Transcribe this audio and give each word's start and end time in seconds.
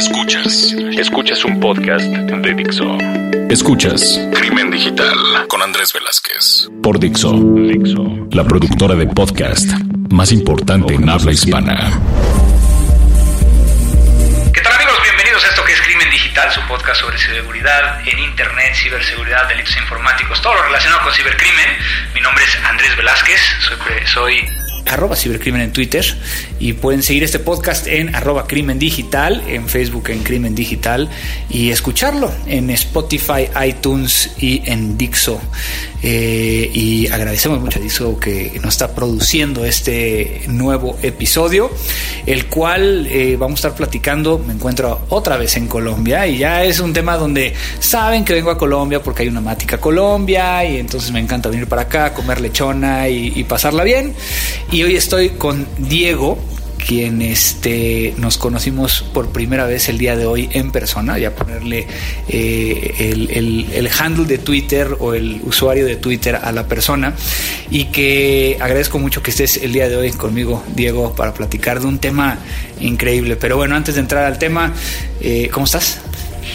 Escuchas. 0.00 0.74
Escuchas 0.96 1.44
un 1.44 1.60
podcast 1.60 2.06
de 2.06 2.54
Dixo. 2.54 2.96
Escuchas 3.50 4.18
Crimen 4.32 4.70
Digital 4.70 5.46
con 5.46 5.60
Andrés 5.60 5.92
Velázquez. 5.92 6.70
Por 6.82 6.98
Dixo. 6.98 7.34
Dixo. 7.34 8.26
La 8.30 8.42
productora 8.42 8.94
de 8.94 9.06
podcast 9.08 9.68
más 10.10 10.32
importante 10.32 10.94
en 10.94 11.06
habla 11.06 11.32
hispana. 11.32 12.00
¿Qué 14.54 14.62
tal 14.62 14.72
amigos? 14.72 15.02
Bienvenidos 15.02 15.44
a 15.44 15.48
esto 15.48 15.64
que 15.66 15.72
es 15.74 15.80
Crimen 15.82 16.10
Digital, 16.10 16.50
su 16.50 16.62
podcast 16.62 17.02
sobre 17.02 17.18
seguridad 17.18 18.00
en 18.08 18.20
Internet, 18.20 18.74
ciberseguridad, 18.76 19.48
delitos 19.48 19.76
informáticos, 19.76 20.40
todo 20.40 20.54
lo 20.54 20.62
relacionado 20.62 21.02
con 21.02 21.12
cibercrimen. 21.12 21.76
Mi 22.14 22.22
nombre 22.22 22.42
es 22.42 22.56
Andrés 22.64 22.96
Velázquez, 22.96 23.40
soy, 23.60 23.76
soy 24.06 24.69
arroba 24.86 25.16
cibercrimen 25.16 25.60
en 25.60 25.72
Twitter 25.72 26.04
y 26.58 26.72
pueden 26.74 27.02
seguir 27.02 27.24
este 27.24 27.38
podcast 27.38 27.86
en 27.86 28.14
arroba 28.14 28.46
crimen 28.46 28.78
digital, 28.78 29.42
en 29.48 29.68
Facebook 29.68 30.10
en 30.10 30.22
crimen 30.22 30.54
digital 30.54 31.08
y 31.48 31.70
escucharlo 31.70 32.32
en 32.46 32.70
Spotify, 32.70 33.48
iTunes 33.66 34.32
y 34.38 34.62
en 34.64 34.96
Dixo. 34.96 35.40
Eh, 36.02 36.70
y 36.72 37.08
agradecemos 37.08 37.60
mucho 37.60 37.78
a 37.78 37.82
Dixo 37.82 38.18
que 38.18 38.58
nos 38.62 38.74
está 38.74 38.94
produciendo 38.94 39.64
este 39.64 40.42
nuevo 40.48 40.98
episodio, 41.02 41.70
el 42.26 42.46
cual 42.46 43.06
eh, 43.06 43.36
vamos 43.38 43.58
a 43.58 43.68
estar 43.68 43.74
platicando, 43.74 44.38
me 44.38 44.54
encuentro 44.54 45.02
otra 45.10 45.36
vez 45.36 45.56
en 45.56 45.66
Colombia 45.66 46.26
y 46.26 46.38
ya 46.38 46.64
es 46.64 46.80
un 46.80 46.92
tema 46.92 47.16
donde 47.16 47.54
saben 47.78 48.24
que 48.24 48.32
vengo 48.32 48.50
a 48.50 48.56
Colombia 48.56 49.02
porque 49.02 49.22
hay 49.22 49.28
una 49.28 49.40
mática 49.40 49.78
Colombia 49.78 50.64
y 50.64 50.78
entonces 50.78 51.10
me 51.12 51.20
encanta 51.20 51.48
venir 51.50 51.66
para 51.66 51.82
acá, 51.82 52.14
comer 52.14 52.40
lechona 52.40 53.08
y, 53.08 53.32
y 53.36 53.44
pasarla 53.44 53.84
bien. 53.84 54.14
Y 54.72 54.84
hoy 54.84 54.94
estoy 54.94 55.30
con 55.30 55.66
Diego, 55.78 56.38
quien 56.86 57.22
este, 57.22 58.14
nos 58.18 58.38
conocimos 58.38 59.04
por 59.12 59.30
primera 59.30 59.66
vez 59.66 59.88
el 59.88 59.98
día 59.98 60.16
de 60.16 60.26
hoy 60.26 60.48
en 60.52 60.70
persona, 60.70 61.18
ya 61.18 61.34
ponerle 61.34 61.88
eh, 62.28 62.94
el, 63.00 63.66
el, 63.72 63.90
handle 63.98 64.26
de 64.26 64.38
Twitter 64.38 64.96
o 65.00 65.14
el 65.14 65.40
usuario 65.42 65.84
de 65.86 65.96
Twitter 65.96 66.36
a 66.36 66.52
la 66.52 66.68
persona 66.68 67.14
y 67.68 67.86
que 67.86 68.58
agradezco 68.60 69.00
mucho 69.00 69.24
que 69.24 69.32
estés 69.32 69.56
el 69.56 69.72
día 69.72 69.88
de 69.88 69.96
hoy 69.96 70.12
conmigo, 70.12 70.62
Diego, 70.76 71.16
para 71.16 71.34
platicar 71.34 71.80
de 71.80 71.88
un 71.88 71.98
tema 71.98 72.38
increíble. 72.78 73.34
Pero 73.34 73.56
bueno, 73.56 73.74
antes 73.74 73.96
de 73.96 74.02
entrar 74.02 74.24
al 74.24 74.38
tema, 74.38 74.72
eh, 75.20 75.50
¿cómo 75.52 75.64
estás? 75.66 76.00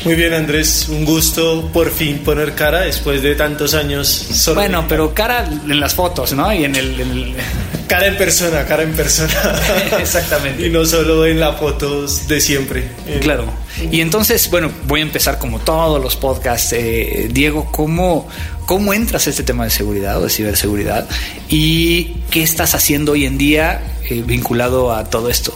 Muy 0.06 0.14
bien, 0.14 0.36
Andrés, 0.36 0.88
un 0.88 1.04
gusto 1.04 1.68
por 1.74 1.90
fin 1.90 2.20
poner 2.20 2.54
cara 2.54 2.82
después 2.82 3.24
de 3.24 3.34
tantos 3.34 3.74
años. 3.74 4.08
Solo 4.08 4.62
bueno, 4.62 4.86
pero 4.88 5.16
cara 5.16 5.46
en 5.48 5.80
las 5.80 5.96
fotos, 5.96 6.32
¿no? 6.34 6.54
Y 6.54 6.64
en 6.64 6.76
el, 6.76 7.36
Cara 7.88 8.06
en 8.06 8.16
persona, 8.16 8.66
cara 8.66 8.84
en 8.84 8.94
persona. 8.94 9.34
Exactamente. 10.00 10.68
y 10.68 10.70
no 10.70 10.86
solo 10.86 11.26
en 11.26 11.40
las 11.40 11.60
fotos 11.60 12.28
de 12.28 12.40
siempre. 12.40 12.88
Claro. 13.20 13.46
Y 13.92 14.02
entonces, 14.02 14.48
bueno, 14.52 14.72
voy 14.86 15.00
a 15.00 15.04
empezar 15.04 15.40
como 15.40 15.58
todos 15.58 16.00
los 16.00 16.16
podcasts. 16.16 16.74
Eh, 16.74 17.28
Diego, 17.32 17.72
¿cómo, 17.72 18.28
¿cómo 18.68 18.94
entras 18.94 19.26
a 19.26 19.32
este 19.32 19.42
tema 19.42 19.64
de 19.64 19.72
seguridad 19.72 20.20
o 20.20 20.26
de 20.26 20.30
ciberseguridad? 20.30 21.10
¿Y 21.50 22.18
qué 22.30 22.44
estás 22.44 22.76
haciendo 22.76 23.14
hoy 23.14 23.26
en 23.26 23.40
día 23.40 23.82
eh, 24.08 24.24
vinculado 24.24 24.94
a 24.94 25.10
todo 25.10 25.32
esto? 25.32 25.52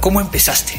¿Cómo 0.00 0.20
empezaste? 0.20 0.74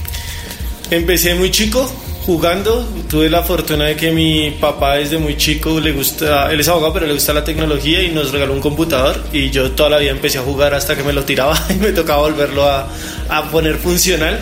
Empecé 0.92 1.34
muy 1.34 1.50
chico, 1.50 1.92
jugando. 2.26 2.88
Tuve 3.09 3.30
la 3.30 3.44
fortuna 3.44 3.86
de 3.86 3.95
que 3.95 4.12
mi 4.12 4.52
papá 4.52 4.95
desde 4.95 5.18
muy 5.18 5.38
chico 5.38 5.80
le 5.80 5.92
gusta, 5.92 6.52
él 6.52 6.59
es 6.59 6.68
abogado, 6.68 6.94
pero 6.94 7.06
le 7.06 7.14
gusta 7.14 7.34
la 7.34 7.44
tecnología 7.44 8.02
y 8.02 8.09
nos 8.09 8.31
regaló 8.31 8.54
un 8.54 8.62
computador 8.62 9.23
y 9.31 9.52
yo 9.52 9.72
toda 9.72 9.92
la 9.92 9.98
vida 10.00 10.12
empecé 10.12 10.40
a 10.40 10.42
jugar 10.42 10.73
hasta 10.73 10.96
que 10.96 11.03
me 11.03 11.14
lo 11.14 11.23
tiraba 11.23 11.58
y 11.70 11.76
me 11.76 11.92
tocaba 11.92 12.22
volverlo 12.22 12.68
a, 12.68 12.88
a 13.30 13.52
poner 13.52 13.76
funcional 13.78 14.40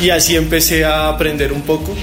y 0.00 0.10
así 0.10 0.36
empecé 0.36 0.84
a 0.84 1.08
aprender 1.08 1.52
un 1.52 1.62
poco. 1.62 1.94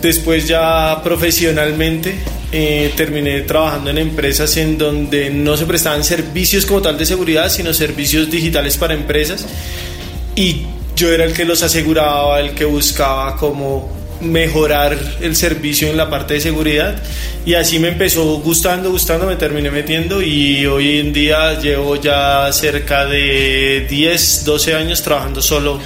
Después 0.00 0.46
ya 0.46 1.00
profesionalmente 1.02 2.18
eh, 2.52 2.92
terminé 2.96 3.40
trabajando 3.42 3.90
en 3.90 3.98
empresas 3.98 4.56
en 4.56 4.78
donde 4.78 5.30
no 5.30 5.56
se 5.56 5.66
prestaban 5.66 6.04
servicios 6.04 6.64
como 6.64 6.80
tal 6.80 6.96
de 6.96 7.04
seguridad, 7.04 7.50
sino 7.50 7.74
servicios 7.74 8.30
digitales 8.30 8.76
para 8.76 8.94
empresas 8.94 9.44
y 10.34 10.62
yo 10.94 11.12
era 11.12 11.24
el 11.24 11.32
que 11.32 11.44
los 11.44 11.62
aseguraba, 11.62 12.40
el 12.40 12.52
que 12.52 12.64
buscaba 12.64 13.36
como 13.36 13.95
mejorar 14.20 14.96
el 15.20 15.36
servicio 15.36 15.88
en 15.88 15.96
la 15.96 16.08
parte 16.08 16.34
de 16.34 16.40
seguridad 16.40 17.02
y 17.44 17.54
así 17.54 17.78
me 17.78 17.88
empezó 17.88 18.24
gustando, 18.40 18.90
gustando, 18.90 19.26
me 19.26 19.36
terminé 19.36 19.70
metiendo 19.70 20.22
y 20.22 20.66
hoy 20.66 20.98
en 20.98 21.12
día 21.12 21.58
llevo 21.60 21.96
ya 21.96 22.50
cerca 22.52 23.06
de 23.06 23.86
10, 23.88 24.44
12 24.44 24.74
años 24.74 25.02
trabajando 25.02 25.40
solo 25.42 25.80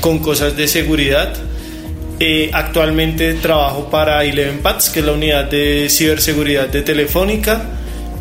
con 0.00 0.18
cosas 0.18 0.56
de 0.56 0.68
seguridad. 0.68 1.34
Eh, 2.20 2.50
actualmente 2.52 3.34
trabajo 3.34 3.90
para 3.90 4.24
Eleven 4.24 4.60
Pats, 4.60 4.88
que 4.88 5.00
es 5.00 5.06
la 5.06 5.12
unidad 5.12 5.50
de 5.50 5.88
ciberseguridad 5.90 6.68
de 6.68 6.82
Telefónica. 6.82 7.64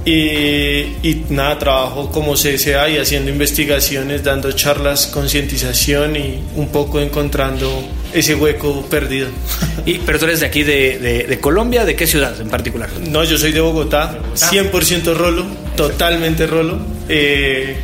Y 0.05 1.23
nada, 1.29 1.57
trabajo 1.59 2.09
como 2.11 2.33
CSA 2.33 2.89
y 2.89 2.97
haciendo 2.97 3.29
investigaciones, 3.31 4.23
dando 4.23 4.51
charlas, 4.51 5.07
concientización 5.07 6.15
y 6.15 6.43
un 6.55 6.69
poco 6.69 6.99
encontrando 6.99 7.83
ese 8.13 8.35
hueco 8.35 8.85
perdido. 8.89 9.29
Y, 9.85 9.95
pero 10.05 10.17
tú 10.17 10.25
eres 10.25 10.39
de 10.39 10.45
aquí, 10.45 10.63
de, 10.63 11.25
de, 11.27 11.39
Colombia, 11.41 11.83
¿de 11.83 11.93
qué 11.93 12.07
ciudad 12.07 12.39
en 12.39 12.47
particular? 12.47 12.89
No, 13.09 13.25
yo 13.25 13.37
soy 13.37 13.51
de 13.51 13.59
Bogotá, 13.59 14.17
100% 14.33 15.13
rolo, 15.13 15.45
totalmente 15.75 16.47
rolo, 16.47 16.79
eh, 17.09 17.75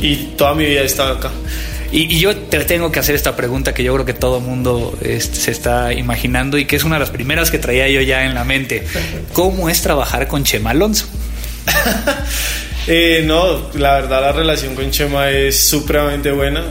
y 0.00 0.16
toda 0.38 0.54
mi 0.54 0.64
vida 0.64 0.80
he 0.80 0.86
estado 0.86 1.12
acá. 1.18 1.30
Y, 1.92 2.18
yo 2.18 2.34
te 2.34 2.64
tengo 2.64 2.90
que 2.90 2.98
hacer 2.98 3.14
esta 3.14 3.36
pregunta 3.36 3.74
que 3.74 3.84
yo 3.84 3.92
creo 3.92 4.06
que 4.06 4.14
todo 4.14 4.40
mundo 4.40 4.96
este, 5.02 5.36
se 5.36 5.50
está 5.50 5.92
imaginando 5.92 6.56
y 6.56 6.64
que 6.64 6.76
es 6.76 6.84
una 6.84 6.94
de 6.96 7.00
las 7.00 7.10
primeras 7.10 7.50
que 7.50 7.58
traía 7.58 7.88
yo 7.88 8.00
ya 8.00 8.24
en 8.24 8.34
la 8.34 8.44
mente. 8.44 8.86
¿Cómo 9.34 9.68
es 9.68 9.82
trabajar 9.82 10.28
con 10.28 10.44
Chema 10.44 10.70
Alonso? 10.70 11.06
eh, 12.86 13.22
no, 13.24 13.70
la 13.74 13.94
verdad 13.94 14.20
la 14.20 14.32
relación 14.32 14.74
con 14.74 14.90
Chema 14.90 15.30
es 15.30 15.58
supremamente 15.58 16.30
buena. 16.30 16.64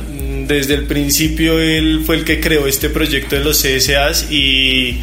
Desde 0.48 0.74
el 0.74 0.86
principio 0.86 1.60
él 1.60 2.04
fue 2.06 2.18
el 2.18 2.26
que 2.26 2.40
creó 2.40 2.68
este 2.68 2.90
proyecto 2.90 3.36
de 3.36 3.44
los 3.44 3.62
CSAs 3.62 4.32
y 4.32 5.00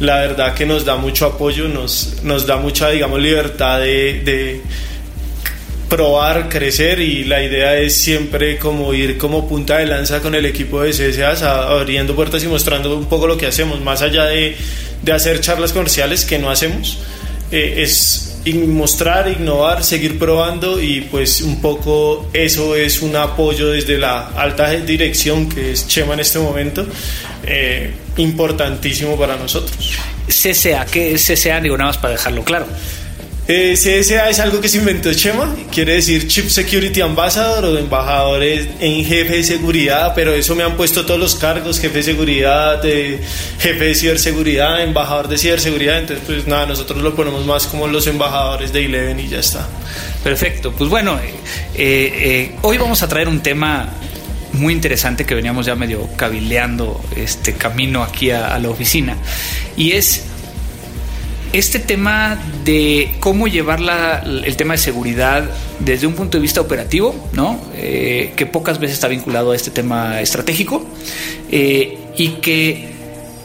la 0.00 0.16
verdad 0.16 0.54
que 0.54 0.66
nos 0.66 0.84
da 0.84 0.96
mucho 0.96 1.26
apoyo, 1.26 1.68
nos, 1.68 2.22
nos 2.22 2.46
da 2.46 2.56
mucha, 2.56 2.90
digamos, 2.90 3.20
libertad 3.20 3.80
de, 3.80 4.60
probar, 5.88 6.48
crecer 6.48 7.00
y 7.00 7.24
la 7.24 7.42
idea 7.42 7.76
es 7.76 7.94
siempre 7.96 8.56
como 8.56 8.94
ir 8.94 9.18
como 9.18 9.46
punta 9.46 9.76
de 9.76 9.86
lanza 9.86 10.20
con 10.20 10.34
el 10.34 10.46
equipo 10.46 10.80
de 10.80 10.90
CSAs, 10.90 11.42
abriendo 11.42 12.16
puertas 12.16 12.42
y 12.42 12.46
mostrando 12.46 12.96
un 12.96 13.06
poco 13.06 13.26
lo 13.26 13.36
que 13.36 13.46
hacemos, 13.46 13.80
más 13.80 14.00
allá 14.00 14.24
de, 14.24 14.56
de 15.02 15.12
hacer 15.12 15.40
charlas 15.40 15.72
comerciales 15.72 16.24
que 16.24 16.38
no 16.38 16.50
hacemos, 16.50 16.98
eh, 17.50 17.82
es 17.82 18.31
mostrar, 18.54 19.28
innovar, 19.28 19.84
seguir 19.84 20.18
probando 20.18 20.80
y 20.80 21.02
pues 21.02 21.42
un 21.42 21.60
poco 21.60 22.28
eso 22.32 22.74
es 22.74 23.00
un 23.02 23.14
apoyo 23.14 23.70
desde 23.70 23.98
la 23.98 24.28
alta 24.28 24.70
dirección 24.70 25.48
que 25.48 25.72
es 25.72 25.86
Chema 25.86 26.14
en 26.14 26.20
este 26.20 26.38
momento, 26.38 26.86
eh, 27.44 27.92
importantísimo 28.16 29.16
para 29.16 29.36
nosotros. 29.36 29.96
CSA, 30.28 30.86
¿qué 30.86 31.14
es 31.14 31.26
CSA? 31.26 31.60
Digo 31.60 31.76
nada 31.76 31.92
para 32.00 32.14
dejarlo 32.14 32.44
claro. 32.44 32.66
Eh, 33.54 33.74
CSA 33.74 34.30
es 34.30 34.40
algo 34.40 34.62
que 34.62 34.68
se 34.70 34.78
inventó 34.78 35.12
Chema, 35.12 35.54
quiere 35.70 35.92
decir 35.92 36.26
Chip 36.26 36.48
Security 36.48 37.02
Ambassador 37.02 37.66
o 37.66 37.76
embajadores 37.76 38.66
en 38.80 39.04
jefe 39.04 39.36
de 39.36 39.44
seguridad, 39.44 40.14
pero 40.14 40.32
eso 40.32 40.54
me 40.54 40.62
han 40.62 40.74
puesto 40.74 41.04
todos 41.04 41.20
los 41.20 41.34
cargos, 41.34 41.78
jefe 41.78 41.98
de 41.98 42.02
seguridad, 42.02 42.80
jefe 42.82 43.84
de 43.84 43.94
ciberseguridad, 43.94 44.82
embajador 44.82 45.28
de 45.28 45.36
ciberseguridad, 45.36 45.98
entonces 45.98 46.24
pues 46.24 46.46
nada, 46.46 46.64
nosotros 46.64 47.02
lo 47.02 47.14
ponemos 47.14 47.44
más 47.44 47.66
como 47.66 47.86
los 47.88 48.06
embajadores 48.06 48.72
de 48.72 48.86
Eleven 48.86 49.20
y 49.20 49.28
ya 49.28 49.40
está. 49.40 49.68
Perfecto, 50.24 50.72
pues 50.72 50.88
bueno, 50.88 51.20
eh, 51.22 51.34
eh, 51.74 52.54
hoy 52.62 52.78
vamos 52.78 53.02
a 53.02 53.08
traer 53.08 53.28
un 53.28 53.42
tema 53.42 53.86
muy 54.54 54.72
interesante 54.72 55.26
que 55.26 55.34
veníamos 55.34 55.66
ya 55.66 55.74
medio 55.74 56.08
cabileando 56.16 57.04
este 57.14 57.52
camino 57.52 58.02
aquí 58.02 58.30
a 58.30 58.58
la 58.58 58.70
oficina 58.70 59.18
y 59.76 59.92
es 59.92 60.24
este 61.52 61.78
tema 61.78 62.38
de 62.64 63.14
cómo 63.20 63.46
llevar 63.46 63.80
el 64.24 64.56
tema 64.56 64.74
de 64.74 64.78
seguridad 64.78 65.44
desde 65.80 66.06
un 66.06 66.14
punto 66.14 66.38
de 66.38 66.42
vista 66.42 66.60
operativo, 66.60 67.28
¿no? 67.32 67.60
Eh, 67.74 68.32
que 68.36 68.46
pocas 68.46 68.78
veces 68.78 68.94
está 68.94 69.08
vinculado 69.08 69.52
a 69.52 69.56
este 69.56 69.70
tema 69.70 70.20
estratégico 70.20 70.84
eh, 71.50 71.98
y 72.16 72.28
que 72.40 72.91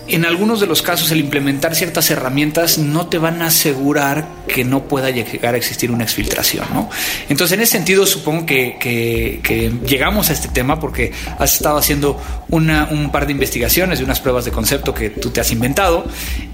en 0.08 0.26
algunos 0.26 0.60
de 0.60 0.68
los 0.68 0.82
casos 0.82 1.12
el 1.12 1.20
implementar 1.20 1.76
ciertas 1.76 2.10
herramientas 2.12 2.78
no 2.78 3.08
te 3.08 3.18
van 3.18 3.42
a 3.42 3.48
asegurar 3.48 4.28
que 4.48 4.64
no 4.64 4.84
pueda 4.84 5.10
llegar 5.10 5.54
a 5.54 5.58
existir 5.58 5.92
una 5.92 6.04
exfiltración, 6.04 6.66
¿no? 6.74 6.90
Entonces, 7.30 7.58
en 7.58 7.64
ese 7.64 7.74
sentido, 7.74 8.06
supongo 8.06 8.46
que, 8.46 8.78
que, 8.80 9.72
llegamos 9.86 10.30
a 10.30 10.34
este 10.34 10.48
tema 10.48 10.80
porque 10.80 11.12
has 11.38 11.56
estado 11.56 11.78
haciendo 11.78 12.20
una, 12.50 12.88
un 12.90 13.12
par 13.12 13.26
de 13.26 13.34
investigaciones 13.34 14.00
y 14.00 14.04
unas 14.04 14.20
pruebas 14.20 14.46
de 14.46 14.52
concepto 14.52 14.94
que 14.94 15.10
tú 15.10 15.30
te 15.30 15.42
has 15.42 15.52
inventado 15.52 16.06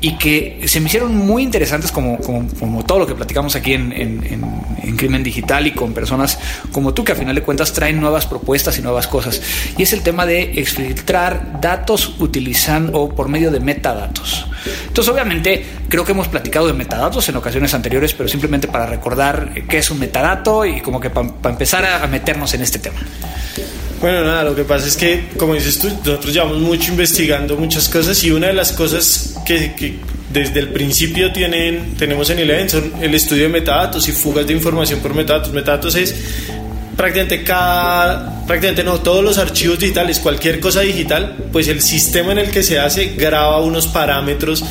y 0.02 0.18
que 0.18 0.62
se 0.66 0.80
me 0.80 0.88
hicieron 0.88 1.16
muy 1.16 1.44
interesantes 1.44 1.92
como, 1.92 2.18
como, 2.18 2.48
como 2.60 2.84
todo 2.84 3.00
lo 3.00 3.08
que 3.08 3.16
platicamos 3.16 3.56
aquí 3.56 3.74
en, 3.74 3.92
en, 3.92 4.24
en, 4.24 4.98
Crimen 4.98 5.24
Digital 5.24 5.66
y 5.66 5.72
con 5.72 5.92
personas 5.92 6.38
como 6.72 6.94
tú 6.94 7.04
que 7.04 7.14
a 7.14 7.16
final 7.16 7.34
de 7.34 7.42
cuentas 7.42 7.74
traen 7.74 8.00
nuevas 8.00 8.26
propuestas 8.26 8.78
y 8.78 8.82
nuevas 8.82 9.08
cosas. 9.08 9.42
Y 9.78 9.84
es 9.84 9.92
el 9.92 10.02
tema 10.02 10.26
de 10.26 10.60
exfiltrar 10.60 11.60
datos 11.60 12.16
utilizando 12.20 13.00
o 13.00 13.10
por 13.14 13.28
medio 13.28 13.43
de 13.52 13.60
metadatos. 13.60 14.46
Entonces, 14.88 15.12
obviamente, 15.14 15.66
creo 15.90 16.06
que 16.06 16.12
hemos 16.12 16.28
platicado 16.28 16.68
de 16.68 16.74
metadatos 16.74 17.28
en 17.30 17.36
ocasiones 17.36 17.74
anteriores, 17.74 18.14
pero 18.14 18.30
simplemente 18.30 18.68
para 18.68 18.86
recordar 18.86 19.54
qué 19.68 19.80
es 19.80 19.92
un 19.92 20.00
metadato 20.00 20.66
y 20.66 20.82
como 20.82 21.00
que 21.00 21.10
para 21.10 21.30
empezar 21.46 21.86
a, 21.86 22.08
meternos 22.08 22.54
en 22.54 22.62
este 22.62 22.80
tema. 22.80 23.00
Bueno, 24.00 24.24
nada, 24.24 24.44
lo 24.44 24.56
que 24.56 24.64
pasa 24.64 24.88
es 24.88 24.98
que, 24.98 25.30
como 25.38 25.54
dices 25.54 25.80
tú, 25.80 25.90
nosotros 25.90 26.34
llevamos 26.34 26.60
mucho 26.60 26.92
investigando 26.92 27.56
muchas 27.58 27.88
cosas 27.90 28.22
y 28.24 28.32
una 28.32 28.48
de 28.48 28.54
las 28.54 28.74
cosas 28.74 29.36
que, 29.46 29.74
que 29.74 29.98
desde 30.34 30.60
el 30.60 30.70
principio 30.70 31.32
tienen, 31.32 31.96
tenemos 31.96 32.30
en 32.32 32.40
el 32.40 32.70
son 32.70 32.92
el 33.02 33.14
estudio 33.14 33.44
de 33.44 33.50
metadatos 33.50 34.08
y 34.10 34.12
fugas 34.12 34.46
de 34.48 34.54
información 34.54 35.00
por 35.00 35.14
metadatos. 35.14 35.54
Metadatos 35.54 35.96
es 35.96 36.16
prácticamente 36.96 37.44
cada, 37.44 38.46
prácticamente 38.46 38.84
no, 38.84 39.00
todos 39.00 39.24
los 39.24 39.38
archivos 39.38 39.80
digitales, 39.80 40.20
cualquier 40.20 40.60
cosa 40.60 40.82
digital, 40.82 41.36
pues 41.52 41.68
el 41.68 41.82
sistema 41.82 42.32
en 42.32 42.40
el 42.40 42.52
que 42.52 42.64
se 42.64 42.80
hace 42.80 43.14
graba 43.18 43.62
unos 43.62 43.88
parámetros 43.88 44.64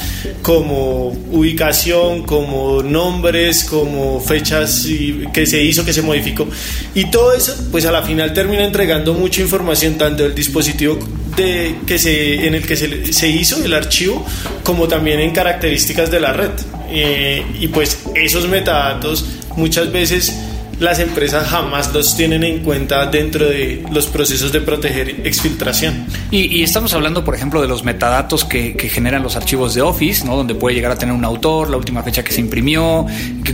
como 0.42 1.08
ubicación, 1.08 2.22
como 2.22 2.82
nombres, 2.82 3.64
como 3.64 4.20
fechas 4.20 4.86
que 5.32 5.46
se 5.46 5.62
hizo, 5.62 5.84
que 5.84 5.92
se 5.92 6.02
modificó. 6.02 6.46
Y 6.94 7.10
todo 7.10 7.32
eso, 7.32 7.54
pues 7.70 7.84
a 7.86 7.92
la 7.92 8.02
final 8.02 8.32
termina 8.32 8.64
entregando 8.64 9.14
mucha 9.14 9.40
información 9.40 9.94
tanto 9.98 10.22
del 10.22 10.34
dispositivo 10.34 10.98
de, 11.36 11.76
que 11.86 11.98
se, 11.98 12.46
en 12.46 12.54
el 12.54 12.66
que 12.66 12.76
se, 12.76 13.12
se 13.12 13.28
hizo 13.28 13.64
el 13.64 13.72
archivo, 13.74 14.24
como 14.62 14.88
también 14.88 15.20
en 15.20 15.32
características 15.32 16.10
de 16.10 16.20
la 16.20 16.32
red. 16.32 16.50
Eh, 16.94 17.42
y 17.58 17.68
pues 17.68 18.00
esos 18.14 18.46
metadatos 18.48 19.24
muchas 19.56 19.90
veces 19.90 20.34
las 20.82 20.98
empresas 20.98 21.48
jamás 21.48 21.92
los 21.94 22.16
tienen 22.16 22.42
en 22.44 22.62
cuenta 22.62 23.06
dentro 23.06 23.46
de 23.46 23.84
los 23.90 24.06
procesos 24.06 24.52
de 24.52 24.60
proteger 24.60 25.26
exfiltración. 25.26 26.06
Y, 26.30 26.62
estamos 26.62 26.92
hablando, 26.94 27.24
por 27.24 27.34
ejemplo, 27.34 27.60
de 27.60 27.68
los 27.68 27.84
metadatos 27.84 28.44
que, 28.44 28.72
generan 28.92 29.22
los 29.22 29.36
archivos 29.36 29.74
de 29.74 29.82
Office, 29.82 30.24
¿no? 30.26 30.36
donde 30.36 30.54
puede 30.54 30.74
llegar 30.74 30.92
a 30.92 30.96
tener 30.96 31.14
un 31.14 31.24
autor, 31.24 31.70
la 31.70 31.76
última 31.76 32.02
fecha 32.02 32.22
que 32.22 32.32
se 32.32 32.40
imprimió, 32.40 33.06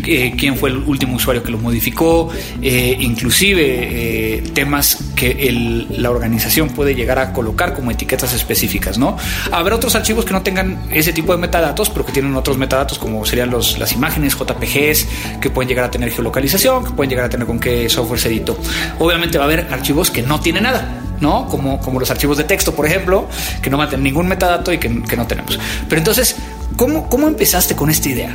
eh, 0.06 0.32
quién 0.36 0.56
fue 0.56 0.70
el 0.70 0.78
último 0.78 1.16
usuario 1.16 1.42
que 1.42 1.50
lo 1.50 1.58
modificó, 1.58 2.30
eh, 2.62 2.96
inclusive 2.98 4.36
eh, 4.38 4.42
temas 4.54 4.98
que 5.14 5.86
la 5.90 6.10
organización 6.10 6.70
puede 6.70 6.94
llegar 6.94 7.18
a 7.18 7.32
colocar 7.32 7.74
como 7.74 7.90
etiquetas 7.90 8.32
específicas. 8.32 8.96
¿no? 8.96 9.16
Habrá 9.52 9.76
otros 9.76 9.94
archivos 9.94 10.24
que 10.24 10.32
no 10.32 10.42
tengan 10.42 10.82
ese 10.90 11.12
tipo 11.12 11.32
de 11.32 11.38
metadatos, 11.38 11.90
pero 11.90 12.06
que 12.06 12.12
tienen 12.12 12.34
otros 12.36 12.56
metadatos 12.56 12.98
como 12.98 13.24
serían 13.26 13.50
los, 13.50 13.78
las 13.78 13.92
imágenes 13.92 14.36
JPGs, 14.36 15.06
que 15.40 15.50
pueden 15.50 15.68
llegar 15.68 15.84
a 15.84 15.90
tener 15.90 16.10
geolocalización, 16.10 16.84
que 16.84 16.90
pueden 16.92 17.10
llegar 17.10 17.17
a 17.24 17.28
tener 17.28 17.46
con 17.46 17.58
qué 17.58 17.88
software 17.88 18.20
se 18.20 18.28
editó. 18.28 18.58
Obviamente 18.98 19.38
va 19.38 19.44
a 19.44 19.46
haber 19.46 19.68
archivos 19.70 20.10
que 20.10 20.22
no 20.22 20.40
tienen 20.40 20.64
nada, 20.64 21.02
¿no? 21.20 21.48
Como, 21.48 21.80
como 21.80 22.00
los 22.00 22.10
archivos 22.10 22.36
de 22.36 22.44
texto, 22.44 22.74
por 22.74 22.86
ejemplo, 22.86 23.28
que 23.62 23.70
no 23.70 23.78
mantienen 23.78 24.04
ningún 24.04 24.28
metadato 24.28 24.72
y 24.72 24.78
que, 24.78 24.88
no 24.88 25.26
tenemos. 25.26 25.58
Pero 25.88 25.98
entonces, 25.98 26.36
¿cómo, 26.76 27.08
¿cómo 27.08 27.28
empezaste 27.28 27.74
con 27.74 27.90
esta 27.90 28.08
idea? 28.08 28.34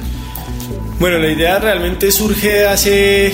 Bueno, 0.99 1.17
la 1.17 1.29
idea 1.29 1.59
realmente 1.59 2.11
surge 2.11 2.65
hace 2.65 3.33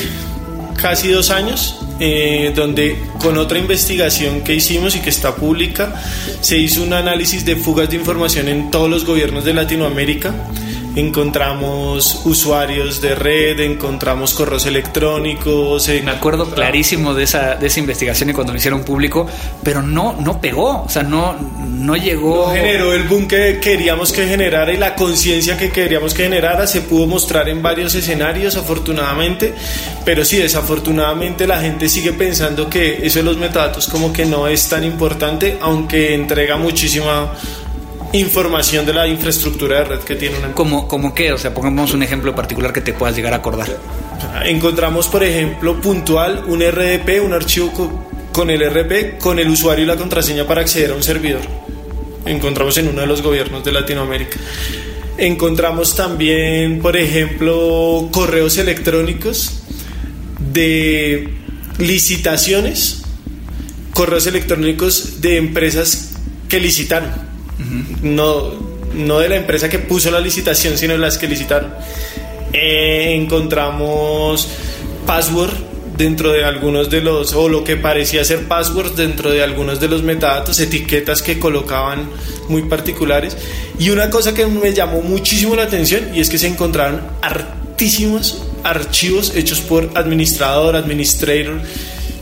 casi 0.81 1.10
dos 1.10 1.30
años, 1.30 1.81
eh, 2.00 2.54
donde 2.56 2.98
con 3.22 3.38
otra 3.38 3.60
investigación 3.60 4.42
que 4.42 4.56
hicimos 4.56 4.95
y 4.95 5.00
que 5.00 5.10
está 5.10 5.36
pública, 5.36 5.94
se 6.42 6.57
hizo 6.57 6.81
un 6.81 6.94
análisis 6.94 7.45
de 7.45 7.56
fugas 7.56 7.90
de 7.90 7.98
información 7.98 8.48
en 8.48 8.72
todos 8.72 8.90
los 8.90 9.06
gobiernos 9.06 9.44
de 9.44 9.54
Latinoamérica 9.54 10.34
encontramos 11.00 12.22
usuarios 12.25 13.01
de 13.01 13.16
red, 13.16 13.60
encontramos 13.60 14.34
correos 14.34 14.66
electrónicos. 14.66 15.88
Me 16.04 16.12
acuerdo 16.12 16.50
clarísimo 16.51 17.13
de 17.13 17.24
esa, 17.24 17.56
de 17.56 17.68
esa 17.68 17.80
investigación 17.80 18.30
y 18.30 18.34
cuando 18.34 18.54
lo 18.54 18.60
hicieron 18.60 18.84
público, 18.84 19.28
pero 19.63 19.81
no, 19.81 20.16
no 20.19 20.40
pegó, 20.40 20.84
o 20.84 20.90
sea, 20.90 21.04
no, 21.04 21.36
no 21.36 21.96
llegó. 21.96 22.48
No 22.48 22.54
generó 22.54 22.94
el 22.94 23.04
boom 23.04 23.28
que 23.28 23.60
queríamos 23.60 24.12
que 24.12 24.28
generara 24.28 24.74
y 24.74 24.78
la 24.78 24.96
conciencia 24.96 25.57
que 25.57 25.69
queríamos 25.72 26.13
que 26.13 26.24
generara 26.24 26.68
se 26.68 26.81
pudo 26.81 27.07
mostrar 27.07 27.50
en 27.50 27.62
varios 27.62 27.95
escenarios, 27.95 28.56
afortunadamente, 28.56 29.54
pero 30.06 30.25
sí, 30.25 30.38
desafortunadamente 30.38 31.48
la 31.48 31.62
gente 31.62 31.90
sigue 31.90 32.13
pensando 32.13 32.69
que 32.69 33.00
eso 33.06 33.19
de 33.19 33.24
los 33.24 33.38
metadatos 33.38 33.88
como 33.88 34.13
que 34.13 34.25
no 34.25 34.48
es 34.48 34.68
tan 34.69 34.84
importante, 34.84 35.57
aunque 35.62 36.13
entrega 36.13 36.57
muchísima 36.57 37.34
información 38.14 38.86
de 38.86 38.94
la 38.94 39.08
infraestructura 39.08 39.80
de 39.80 39.84
red 39.86 40.00
que 40.00 40.16
tiene 40.16 40.38
una 40.38 40.54
¿Como, 40.54 40.88
como 40.88 41.14
qué? 41.14 41.32
O 41.32 41.38
sea, 41.38 41.54
pongamos 41.54 41.94
un 41.94 42.04
ejemplo 42.04 42.34
particular 42.34 42.74
que 42.74 42.82
te 42.82 42.94
puedas 42.94 43.16
llegar 43.16 43.34
a 43.34 43.38
acordar. 43.38 43.68
Encontramos, 44.46 45.08
por 45.08 45.24
ejemplo, 45.24 45.80
puntual 45.80 46.44
un 46.48 46.62
RDP, 46.62 47.24
un 47.24 47.34
archivo 47.34 47.72
con 48.32 48.50
el 48.50 48.62
RP, 48.62 49.18
con 49.20 49.40
el 49.40 49.50
usuario 49.50 49.84
y 49.84 49.88
la 49.88 49.96
contraseña 49.96 50.48
para 50.48 50.62
acceder 50.62 50.92
a 50.92 50.96
un 50.96 51.04
servidor. 51.04 51.42
Encontramos 52.26 52.78
en 52.78 52.88
uno 52.88 53.02
de 53.02 53.08
los 53.08 53.22
gobiernos 53.22 53.64
de 53.64 53.72
Latinoamérica. 53.72 54.40
Encontramos 55.18 55.96
también, 55.96 56.82
por 56.82 56.96
ejemplo, 56.96 58.10
correos 58.12 58.58
electrónicos 58.58 59.64
de 60.54 61.30
licitaciones, 61.78 63.04
correos 63.94 64.28
electrónicos 64.28 65.22
de 65.22 65.38
empresas 65.38 66.14
que 66.48 66.60
licitaron 66.60 67.29
no, 68.02 68.54
no 68.94 69.20
de 69.20 69.30
la 69.30 69.36
empresa 69.36 69.70
que 69.70 69.80
puso 69.80 70.12
la 70.12 70.20
licitación, 70.20 70.78
sino 70.78 70.94
de 70.94 71.00
las 71.00 71.18
que 71.18 71.28
licitaron. 71.28 71.74
Eh, 72.54 73.16
encontramos 73.16 74.48
password 75.06 75.54
dentro 75.98 76.32
de 76.32 76.46
algunos 76.46 76.90
de 76.90 77.02
los, 77.02 77.34
o 77.34 77.50
lo 77.50 77.64
que 77.64 77.76
parecía 77.76 78.24
ser 78.24 78.48
password 78.48 78.96
dentro 78.96 79.32
de 79.32 79.44
algunos 79.44 79.82
de 79.82 79.90
los 79.90 80.02
metadatos, 80.02 80.60
etiquetas 80.60 81.22
que 81.22 81.38
colocaban 81.40 82.10
muy 82.48 82.64
particulares. 82.64 83.36
Y 83.78 83.90
una 83.90 84.10
cosa 84.10 84.34
que 84.34 84.48
me 84.48 84.74
llamó 84.74 85.02
muchísimo 85.02 85.56
la 85.56 85.64
atención 85.64 86.16
y 86.16 86.22
es 86.22 86.30
que 86.30 86.38
se 86.38 86.48
encontraron 86.48 87.02
hartísimos 87.22 88.44
archivos 88.64 89.36
hechos 89.36 89.60
por 89.60 89.90
administrador, 89.96 90.76
administrator 90.76 91.62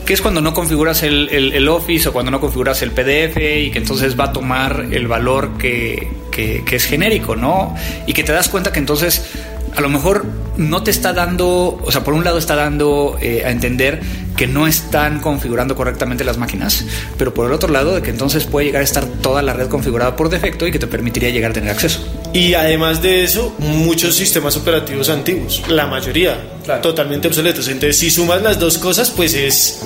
que 0.08 0.14
es 0.14 0.22
cuando 0.22 0.40
no 0.40 0.54
configuras 0.54 1.02
el, 1.02 1.28
el, 1.28 1.68
Office 1.68 2.08
o 2.08 2.14
cuando 2.14 2.30
no 2.30 2.40
configuras 2.40 2.80
el 2.80 2.92
PDF 2.92 3.36
y 3.36 3.70
que 3.70 3.76
entonces 3.76 4.18
va 4.18 4.24
a 4.24 4.32
tomar 4.32 4.86
el 4.90 5.06
valor 5.06 5.58
que, 5.58 6.08
que, 6.30 6.64
es 6.66 6.86
genérico, 6.86 7.36
¿no? 7.36 7.74
Y 8.06 8.14
que 8.14 8.24
te 8.24 8.32
das 8.32 8.48
cuenta 8.48 8.72
que 8.72 8.78
entonces 8.78 9.30
a 9.76 9.82
lo 9.82 9.90
mejor 9.90 10.24
no 10.56 10.82
te 10.82 10.90
está 10.90 11.12
dando, 11.12 11.78
o 11.84 11.92
sea, 11.92 12.04
por 12.04 12.14
un 12.14 12.24
lado 12.24 12.38
está 12.38 12.56
dando 12.56 13.18
eh, 13.20 13.42
a 13.44 13.50
entender 13.50 14.00
que 14.34 14.46
no 14.46 14.66
están 14.66 15.20
configurando 15.20 15.76
correctamente 15.76 16.24
las 16.24 16.38
máquinas, 16.38 16.86
pero 17.18 17.34
por 17.34 17.44
el 17.44 17.52
otro 17.52 17.70
lado 17.70 17.94
de 17.94 18.00
que 18.00 18.08
entonces 18.08 18.46
puede 18.46 18.64
llegar 18.64 18.80
a 18.80 18.84
estar 18.84 19.04
toda 19.04 19.42
la 19.42 19.52
red 19.52 19.68
configurada 19.68 20.16
por 20.16 20.30
defecto 20.30 20.66
y 20.66 20.70
que 20.70 20.78
te 20.78 20.86
permitiría 20.86 21.28
llegar 21.28 21.50
a 21.50 21.54
tener 21.54 21.70
acceso. 21.70 22.00
Y 22.32 22.54
además 22.54 23.00
de 23.00 23.24
eso, 23.24 23.54
muchos 23.58 24.14
sistemas 24.14 24.56
operativos 24.56 25.08
antiguos, 25.08 25.62
la 25.68 25.86
mayoría, 25.86 26.38
totalmente 26.82 27.28
obsoletos. 27.28 27.68
Entonces, 27.68 27.96
si 27.96 28.10
sumas 28.10 28.42
las 28.42 28.58
dos 28.58 28.78
cosas, 28.78 29.10
pues 29.10 29.34
es... 29.34 29.80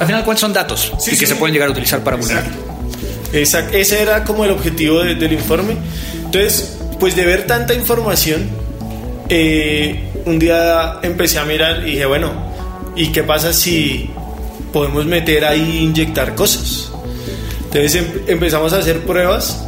Al 0.00 0.06
final, 0.06 0.24
¿cuántos 0.24 0.40
son 0.40 0.52
datos 0.52 0.92
y 1.06 1.16
que 1.16 1.26
se 1.26 1.36
pueden 1.36 1.52
llegar 1.52 1.68
a 1.68 1.72
utilizar 1.72 2.02
para 2.02 2.16
vulnerar? 2.16 2.50
Exacto. 3.32 3.76
Ese 3.76 4.00
era 4.00 4.24
como 4.24 4.44
el 4.44 4.50
objetivo 4.50 5.00
del 5.00 5.32
informe. 5.32 5.76
Entonces, 6.24 6.78
pues 6.98 7.14
de 7.14 7.26
ver 7.26 7.46
tanta 7.46 7.74
información, 7.74 8.48
eh, 9.28 10.08
un 10.24 10.38
día 10.38 10.98
empecé 11.02 11.38
a 11.38 11.44
mirar 11.44 11.82
y 11.86 11.92
dije, 11.92 12.06
bueno, 12.06 12.32
¿y 12.96 13.12
qué 13.12 13.22
pasa 13.22 13.52
si 13.52 14.10
podemos 14.72 15.04
meter 15.06 15.44
ahí 15.44 15.78
inyectar 15.82 16.34
cosas? 16.34 16.90
Entonces 17.64 17.94
em, 17.96 18.06
empezamos 18.26 18.72
a 18.72 18.78
hacer 18.78 19.00
pruebas 19.00 19.64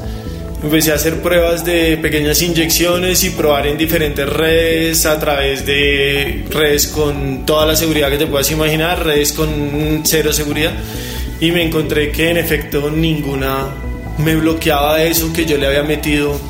empecé 0.64 0.92
a 0.92 0.94
hacer 0.94 1.20
pruebas 1.20 1.64
de 1.64 1.98
pequeñas 1.98 2.40
inyecciones 2.40 3.22
y 3.22 3.30
probar 3.30 3.66
en 3.66 3.76
diferentes 3.76 4.26
redes 4.26 5.04
a 5.04 5.20
través 5.20 5.66
de 5.66 6.46
redes 6.50 6.88
con 6.88 7.44
toda 7.44 7.66
la 7.66 7.76
seguridad 7.76 8.08
que 8.08 8.16
te 8.16 8.26
puedas 8.26 8.50
imaginar, 8.50 9.04
redes 9.04 9.32
con 9.32 10.02
cero 10.04 10.32
seguridad 10.32 10.72
y 11.38 11.52
me 11.52 11.62
encontré 11.62 12.10
que 12.10 12.30
en 12.30 12.38
efecto 12.38 12.90
ninguna 12.90 13.66
me 14.18 14.36
bloqueaba 14.36 15.02
eso 15.02 15.32
que 15.32 15.44
yo 15.44 15.58
le 15.58 15.66
había 15.66 15.82
metido 15.82 16.40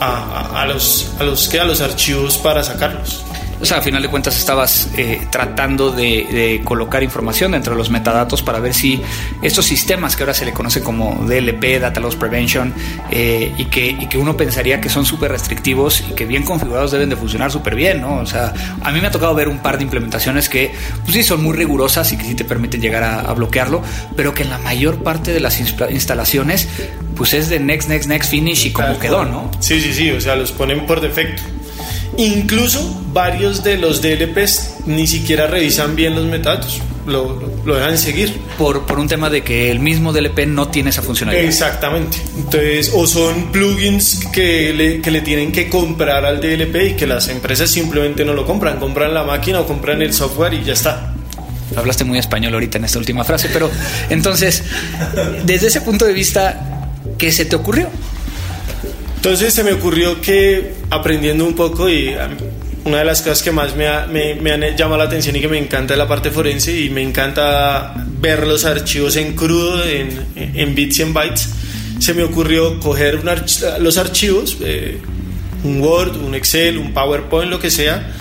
a, 0.00 0.66
los, 0.66 1.12
a, 1.18 1.24
los, 1.24 1.54
a 1.54 1.64
los 1.64 1.80
archivos 1.80 2.36
para 2.38 2.62
sacarlos. 2.62 3.24
O 3.64 3.66
sea, 3.66 3.78
a 3.78 3.80
final 3.80 4.02
de 4.02 4.10
cuentas 4.10 4.36
estabas 4.36 4.90
eh, 4.94 5.26
tratando 5.30 5.90
de, 5.90 6.60
colocar 6.64 7.02
información 7.02 7.52
dentro 7.52 7.72
de 7.72 7.78
los 7.78 7.88
metadatos 7.88 8.42
para 8.42 8.60
ver 8.60 8.74
si 8.74 9.00
estos 9.40 9.64
sistemas 9.64 10.16
que 10.16 10.22
ahora 10.22 10.34
se 10.34 10.44
le 10.44 10.52
conoce 10.52 10.82
como 10.82 11.24
DLP, 11.26 11.80
Data 11.80 11.98
Loss 11.98 12.14
Prevention, 12.16 12.74
eh, 13.10 13.54
y, 13.56 13.64
que, 13.64 13.86
y 13.86 14.06
que 14.06 14.18
uno 14.18 14.36
pensaría 14.36 14.82
que 14.82 14.90
son 14.90 15.06
súper 15.06 15.30
restrictivos 15.30 16.04
y 16.06 16.12
que 16.12 16.26
bien 16.26 16.42
configurados 16.42 16.92
deben 16.92 17.08
de 17.08 17.16
funcionar 17.16 17.50
súper 17.50 17.74
bien, 17.74 18.02
¿no? 18.02 18.16
O 18.16 18.26
sea, 18.26 18.52
a 18.82 18.92
mí 18.92 19.00
me 19.00 19.06
ha 19.06 19.10
tocado 19.10 19.34
ver 19.34 19.48
un 19.48 19.60
par 19.60 19.78
de 19.78 19.84
implementaciones 19.84 20.50
que, 20.50 20.74
pues 21.04 21.14
sí, 21.14 21.22
son 21.22 21.42
muy 21.42 21.56
rigurosas 21.56 22.12
y 22.12 22.18
que 22.18 22.24
sí 22.24 22.34
te 22.34 22.44
permiten 22.44 22.82
llegar 22.82 23.02
a, 23.02 23.32
bloquearlo, 23.32 23.82
pero 24.14 24.34
que 24.34 24.42
en 24.42 24.50
la 24.50 24.58
mayor 24.58 25.02
parte 25.02 25.32
de 25.32 25.40
las 25.40 25.58
instalaciones, 25.58 26.68
pues 27.16 27.32
es 27.32 27.48
de 27.48 27.60
next, 27.60 27.88
next, 27.88 28.10
next, 28.10 28.30
finish 28.30 28.66
y 28.66 28.72
como 28.72 28.98
quedó, 28.98 29.24
¿no? 29.24 29.50
Sí, 29.60 29.80
sí, 29.80 29.94
sí, 29.94 30.10
o 30.10 30.20
sea, 30.20 30.36
los 30.36 30.52
ponen 30.52 30.84
por 30.84 31.00
defecto. 31.00 31.42
Incluso 32.16 33.02
varios 33.12 33.62
de 33.62 33.76
los 33.76 34.02
DLPs 34.02 34.74
ni 34.86 35.06
siquiera 35.06 35.46
revisan 35.46 35.96
bien 35.96 36.14
los 36.14 36.24
metadatos. 36.26 36.80
lo, 37.06 37.40
lo, 37.64 37.74
dejan 37.74 37.98
seguir. 37.98 38.40
Por, 38.58 38.86
por 38.86 38.98
un 38.98 39.08
tema 39.08 39.30
de 39.30 39.42
que 39.42 39.70
el 39.70 39.80
mismo 39.80 40.12
DLP 40.12 40.46
no 40.46 40.68
tiene 40.68 40.90
esa 40.90 41.02
funcionalidad. 41.02 41.44
Exactamente. 41.44 42.18
Entonces, 42.36 42.92
o 42.94 43.06
son 43.06 43.52
plugins 43.52 44.26
que 44.32 44.72
le, 44.72 45.00
que 45.00 45.10
le 45.10 45.20
tienen 45.20 45.52
que 45.52 45.68
comprar 45.68 46.24
al 46.24 46.40
DLP 46.40 46.76
y 46.90 46.92
que 46.94 47.06
las 47.06 47.28
empresas 47.28 47.70
simplemente 47.70 48.24
no 48.24 48.32
lo 48.32 48.46
compran, 48.46 48.78
compran 48.78 49.12
la 49.12 49.24
máquina 49.24 49.60
o 49.60 49.66
compran 49.66 50.02
el 50.02 50.12
software 50.12 50.54
y 50.54 50.64
ya 50.64 50.72
está. 50.72 51.14
Hablaste 51.76 52.04
muy 52.04 52.18
español 52.18 52.54
ahorita 52.54 52.78
en 52.78 52.84
esta 52.84 52.98
última 52.98 53.24
frase, 53.24 53.48
pero 53.52 53.70
entonces, 54.08 54.62
desde 55.44 55.68
ese 55.68 55.80
punto 55.80 56.04
de 56.04 56.12
vista, 56.12 56.90
¿qué 57.18 57.32
se 57.32 57.46
te 57.46 57.56
ocurrió? 57.56 57.88
Entonces 59.24 59.54
se 59.54 59.64
me 59.64 59.72
ocurrió 59.72 60.20
que 60.20 60.74
aprendiendo 60.90 61.46
un 61.46 61.54
poco 61.54 61.88
y 61.88 62.14
una 62.84 62.98
de 62.98 63.04
las 63.06 63.22
cosas 63.22 63.42
que 63.42 63.52
más 63.52 63.74
me, 63.74 63.88
me, 64.08 64.34
me, 64.34 64.52
han 64.52 64.76
llamado 64.76 64.98
la 64.98 65.04
atención 65.04 65.34
y 65.34 65.40
que 65.40 65.48
me 65.48 65.56
encanta 65.56 65.94
es 65.94 65.98
la 65.98 66.06
parte 66.06 66.30
forense 66.30 66.78
y 66.78 66.90
me 66.90 67.00
encanta 67.00 67.94
ver 68.20 68.46
los 68.46 68.66
archivos 68.66 69.16
en 69.16 69.34
crudo, 69.34 69.82
en, 69.82 70.10
en 70.36 70.74
bits 70.74 70.98
y 70.98 71.02
en 71.04 71.14
bytes, 71.14 71.48
se 72.00 72.12
me 72.12 72.22
ocurrió 72.22 72.78
coger 72.80 73.22
los 73.24 73.96
archivos, 73.96 74.58
eh, 74.60 74.98
un 75.62 75.80
Word, 75.80 76.16
un 76.22 76.34
Excel, 76.34 76.76
un 76.76 76.92
PowerPoint, 76.92 77.50
lo 77.50 77.58
que 77.58 77.70
sea, 77.70 78.12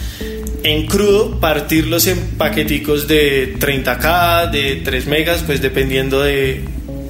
en 0.63 0.85
crudo, 0.85 1.37
partirlos 1.37 2.07
en 2.07 2.17
paqueticos 2.37 3.09
de 3.09 3.57
30K, 3.59 4.51
de 4.51 4.81
3 4.85 5.07
megas, 5.07 5.43
pues 5.43 5.61
dependiendo 5.61 6.21
de, 6.21 6.63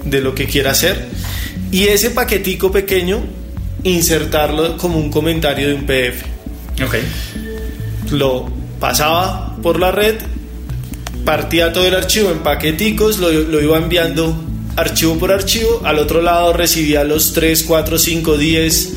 de 0.04 0.20
lo 0.20 0.34
que 0.34 0.48
quiera 0.48 0.72
hacer. 0.72 1.10
Y 1.72 1.84
ese 1.84 2.10
paquetico 2.10 2.72
pequeño, 2.72 3.43
insertarlo 3.84 4.78
como 4.78 4.98
un 4.98 5.10
comentario 5.10 5.68
de 5.68 5.74
un 5.74 5.86
PDF. 5.86 6.24
Ok. 6.84 6.96
Lo 8.12 8.50
pasaba 8.80 9.56
por 9.62 9.80
la 9.80 9.92
red, 9.92 10.16
partía 11.26 11.72
todo 11.72 11.88
el 11.88 11.96
archivo 11.96 12.32
en 12.32 12.40
paqueticos, 12.40 13.20
lo, 13.20 13.32
lo 13.32 13.62
iba 13.62 13.78
enviando 13.78 14.36
archivo 14.76 15.18
por 15.18 15.32
archivo, 15.32 15.82
al 15.84 16.00
otro 16.00 16.22
lado 16.22 16.54
recibía 16.54 17.04
los 17.04 17.34
3, 17.34 17.64
4, 17.64 17.98
5, 17.98 18.38
10 18.38 18.94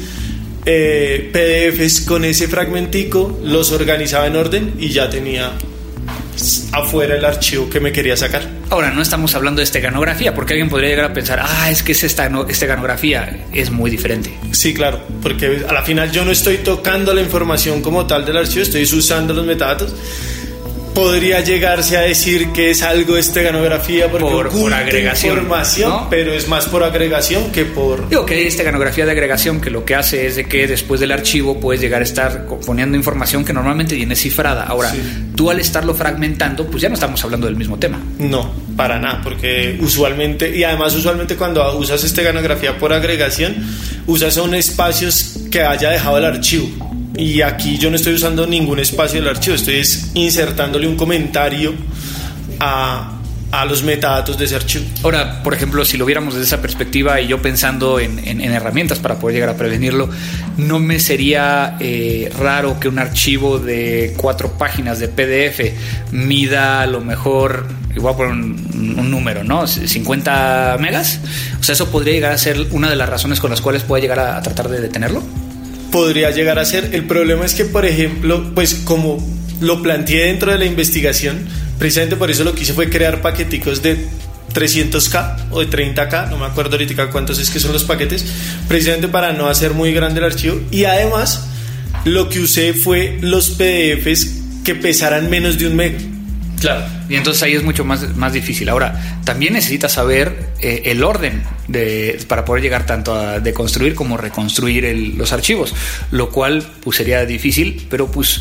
eh, 0.68 1.30
PDFs 1.32 2.00
con 2.00 2.24
ese 2.24 2.48
fragmentico, 2.48 3.38
los 3.44 3.72
organizaba 3.72 4.26
en 4.26 4.36
orden 4.36 4.74
y 4.78 4.88
ya 4.88 5.08
tenía 5.08 5.52
afuera 6.72 7.16
el 7.16 7.24
archivo 7.24 7.68
que 7.68 7.80
me 7.80 7.92
quería 7.92 8.16
sacar. 8.16 8.46
Ahora, 8.70 8.90
no 8.90 9.02
estamos 9.02 9.34
hablando 9.34 9.60
de 9.60 9.64
esteganografía, 9.64 10.34
porque 10.34 10.54
alguien 10.54 10.68
podría 10.68 10.90
llegar 10.90 11.04
a 11.06 11.12
pensar, 11.12 11.40
ah, 11.42 11.70
es 11.70 11.82
que 11.82 11.92
es 11.92 12.04
esta 12.04 12.30
esteganografía, 12.48 13.46
es 13.52 13.70
muy 13.70 13.90
diferente. 13.90 14.36
Sí, 14.52 14.74
claro, 14.74 15.00
porque 15.22 15.64
a 15.68 15.72
la 15.72 15.82
final 15.82 16.10
yo 16.10 16.24
no 16.24 16.30
estoy 16.30 16.58
tocando 16.58 17.14
la 17.14 17.20
información 17.20 17.82
como 17.82 18.06
tal 18.06 18.24
del 18.24 18.36
archivo, 18.36 18.62
estoy 18.62 18.82
usando 18.82 19.34
los 19.34 19.46
metadatos 19.46 19.94
podría 20.96 21.42
llegarse 21.42 21.98
a 21.98 22.00
decir 22.00 22.52
que 22.52 22.70
es 22.70 22.82
algo 22.82 23.18
esteganografía 23.18 24.10
porque 24.10 24.24
por, 24.24 24.48
por 24.48 24.72
agregación, 24.72 25.34
información, 25.34 26.06
pero 26.08 26.32
es 26.32 26.48
más 26.48 26.64
por 26.64 26.82
agregación 26.82 27.52
que 27.52 27.66
por... 27.66 28.08
Digo 28.08 28.24
que 28.24 28.32
hay 28.32 28.46
esteganografía 28.46 29.04
de 29.04 29.10
agregación 29.12 29.60
que 29.60 29.68
lo 29.68 29.84
que 29.84 29.94
hace 29.94 30.26
es 30.26 30.36
de 30.36 30.46
que 30.46 30.66
después 30.66 30.98
del 30.98 31.12
archivo 31.12 31.60
puedes 31.60 31.82
llegar 31.82 32.00
a 32.00 32.04
estar 32.04 32.46
poniendo 32.64 32.96
información 32.96 33.44
que 33.44 33.52
normalmente 33.52 33.94
viene 33.94 34.16
cifrada. 34.16 34.64
Ahora, 34.64 34.90
tú 35.34 35.50
al 35.50 35.60
estarlo 35.60 35.94
fragmentando, 35.94 36.66
pues 36.66 36.80
ya 36.80 36.88
no 36.88 36.94
estamos 36.94 37.22
hablando 37.22 37.46
del 37.46 37.56
mismo 37.56 37.78
tema. 37.78 38.00
No, 38.18 38.50
para 38.74 38.98
nada, 38.98 39.20
porque 39.22 39.76
usualmente, 39.78 40.56
y 40.56 40.64
además 40.64 40.94
usualmente 40.94 41.36
cuando 41.36 41.76
usas 41.76 42.02
esteganografía 42.04 42.78
por 42.78 42.94
agregación, 42.94 43.54
usas 44.06 44.32
son 44.32 44.54
espacios 44.54 45.40
que 45.50 45.60
haya 45.60 45.90
dejado 45.90 46.16
el 46.16 46.24
archivo 46.24 46.85
y 47.16 47.42
aquí 47.42 47.78
yo 47.78 47.90
no 47.90 47.96
estoy 47.96 48.14
usando 48.14 48.46
ningún 48.46 48.78
espacio 48.78 49.20
del 49.20 49.28
archivo, 49.28 49.56
estoy 49.56 49.82
insertándole 50.14 50.86
un 50.86 50.96
comentario 50.96 51.74
a, 52.60 53.16
a 53.52 53.64
los 53.64 53.82
metadatos 53.82 54.36
de 54.38 54.44
ese 54.44 54.56
archivo. 54.56 54.84
Ahora, 55.02 55.42
por 55.42 55.54
ejemplo, 55.54 55.84
si 55.84 55.96
lo 55.96 56.04
viéramos 56.04 56.34
desde 56.34 56.46
esa 56.46 56.60
perspectiva 56.60 57.20
y 57.20 57.28
yo 57.28 57.40
pensando 57.40 58.00
en, 58.00 58.18
en, 58.18 58.40
herramientas 58.40 58.98
para 58.98 59.18
poder 59.18 59.34
llegar 59.36 59.50
a 59.50 59.56
prevenirlo, 59.56 60.08
no 60.58 60.78
me 60.78 60.98
sería 61.00 61.76
eh, 61.80 62.30
raro 62.38 62.78
que 62.80 62.88
un 62.88 62.98
archivo 62.98 63.58
de 63.58 64.14
cuatro 64.16 64.52
páginas 64.58 64.98
de 64.98 65.08
PDF 65.08 66.12
mida 66.12 66.82
a 66.82 66.86
lo 66.86 67.00
mejor, 67.00 67.66
igual 67.94 68.16
por 68.16 68.26
un, 68.28 69.10
número, 69.10 69.44
¿no? 69.44 69.66
50 69.66 70.76
megas. 70.80 71.20
O 71.58 71.62
sea, 71.62 71.72
eso 71.72 71.90
podría 71.90 72.12
llegar 72.12 72.32
a 72.32 72.38
ser 72.38 72.66
una 72.72 72.90
de 72.90 72.96
las 72.96 73.08
razones 73.08 73.40
con 73.40 73.50
las 73.50 73.60
cuales 73.60 73.82
pueda 73.82 74.02
llegar 74.02 74.18
a 74.18 74.42
tratar 74.42 74.68
de 74.68 74.80
detenerlo 74.80 75.22
podría 75.90 76.30
llegar 76.30 76.58
a 76.58 76.64
ser. 76.64 76.90
El 76.92 77.04
problema 77.04 77.44
es 77.44 77.54
que, 77.54 77.64
por 77.64 77.86
ejemplo, 77.86 78.52
pues 78.54 78.74
como 78.74 79.18
lo 79.60 79.82
planteé 79.82 80.26
dentro 80.26 80.52
de 80.52 80.58
la 80.58 80.66
investigación, 80.66 81.46
precisamente 81.78 82.16
por 82.16 82.30
eso 82.30 82.44
lo 82.44 82.54
que 82.54 82.62
hice 82.62 82.72
fue 82.72 82.90
crear 82.90 83.22
paqueticos 83.22 83.82
de 83.82 84.06
300K 84.54 85.48
o 85.50 85.60
de 85.60 85.68
30K, 85.68 86.30
no 86.30 86.38
me 86.38 86.46
acuerdo 86.46 86.72
ahorita 86.72 87.10
cuántos 87.10 87.38
es 87.38 87.50
que 87.50 87.60
son 87.60 87.72
los 87.72 87.84
paquetes, 87.84 88.24
precisamente 88.68 89.08
para 89.08 89.32
no 89.32 89.48
hacer 89.48 89.72
muy 89.72 89.92
grande 89.92 90.20
el 90.20 90.26
archivo. 90.26 90.60
Y 90.70 90.84
además, 90.84 91.46
lo 92.04 92.28
que 92.28 92.40
usé 92.40 92.72
fue 92.72 93.18
los 93.20 93.50
PDFs 93.50 94.62
que 94.64 94.74
pesaran 94.74 95.30
menos 95.30 95.58
de 95.58 95.66
un 95.66 95.76
mega. 95.76 95.98
Claro. 96.60 96.84
Y 97.08 97.16
entonces 97.16 97.42
ahí 97.42 97.54
es 97.54 97.62
mucho 97.62 97.84
más, 97.84 98.16
más 98.16 98.32
difícil. 98.32 98.68
Ahora, 98.68 99.20
también 99.24 99.52
necesitas 99.52 99.92
saber 99.92 100.50
eh, 100.60 100.82
el 100.86 101.04
orden 101.04 101.42
de, 101.68 102.18
para 102.28 102.44
poder 102.44 102.62
llegar 102.62 102.86
tanto 102.86 103.14
a 103.14 103.40
deconstruir 103.40 103.94
como 103.94 104.16
reconstruir 104.16 105.14
los 105.16 105.32
archivos, 105.32 105.74
lo 106.10 106.30
cual 106.30 106.66
pues 106.82 106.96
sería 106.96 107.24
difícil, 107.24 107.86
pero 107.90 108.10
pues... 108.10 108.40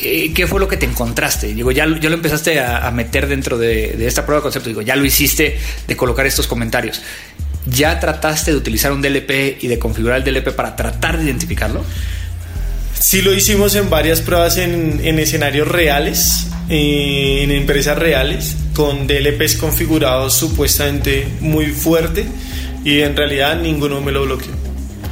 Eh, 0.00 0.32
¿Qué 0.32 0.46
fue 0.46 0.60
lo 0.60 0.68
que 0.68 0.76
te 0.76 0.86
encontraste? 0.86 1.52
Digo, 1.54 1.72
ya, 1.72 1.84
ya 2.00 2.08
lo 2.08 2.14
empezaste 2.14 2.60
a, 2.60 2.86
a 2.86 2.92
meter 2.92 3.26
dentro 3.26 3.58
de, 3.58 3.94
de, 3.94 4.06
esta 4.06 4.24
prueba 4.24 4.38
de 4.38 4.42
concepto. 4.44 4.68
Digo, 4.68 4.80
ya 4.80 4.94
lo 4.94 5.04
hiciste 5.04 5.58
de 5.88 5.96
colocar 5.96 6.24
estos 6.24 6.46
comentarios. 6.46 7.02
¿Ya 7.66 7.98
trataste 7.98 8.52
de 8.52 8.58
utilizar 8.58 8.92
un 8.92 9.02
DLP 9.02 9.60
y 9.60 9.66
de 9.66 9.80
configurar 9.80 10.18
el 10.18 10.24
DLP 10.24 10.54
para 10.54 10.76
tratar 10.76 11.18
de 11.18 11.24
identificarlo? 11.24 11.84
Sí 12.98 13.22
lo 13.22 13.32
hicimos 13.32 13.74
en 13.74 13.90
varias 13.90 14.20
pruebas 14.20 14.56
en, 14.56 15.00
en 15.04 15.18
escenarios 15.18 15.68
reales 15.68 16.48
en 16.68 17.50
empresas 17.50 17.98
reales 17.98 18.56
con 18.74 19.06
DLPs 19.06 19.56
configurados 19.56 20.34
supuestamente 20.34 21.26
muy 21.40 21.66
fuerte 21.66 22.26
y 22.84 23.00
en 23.00 23.16
realidad 23.16 23.60
ninguno 23.60 24.00
me 24.00 24.12
lo 24.12 24.24
bloqueó. 24.24 24.52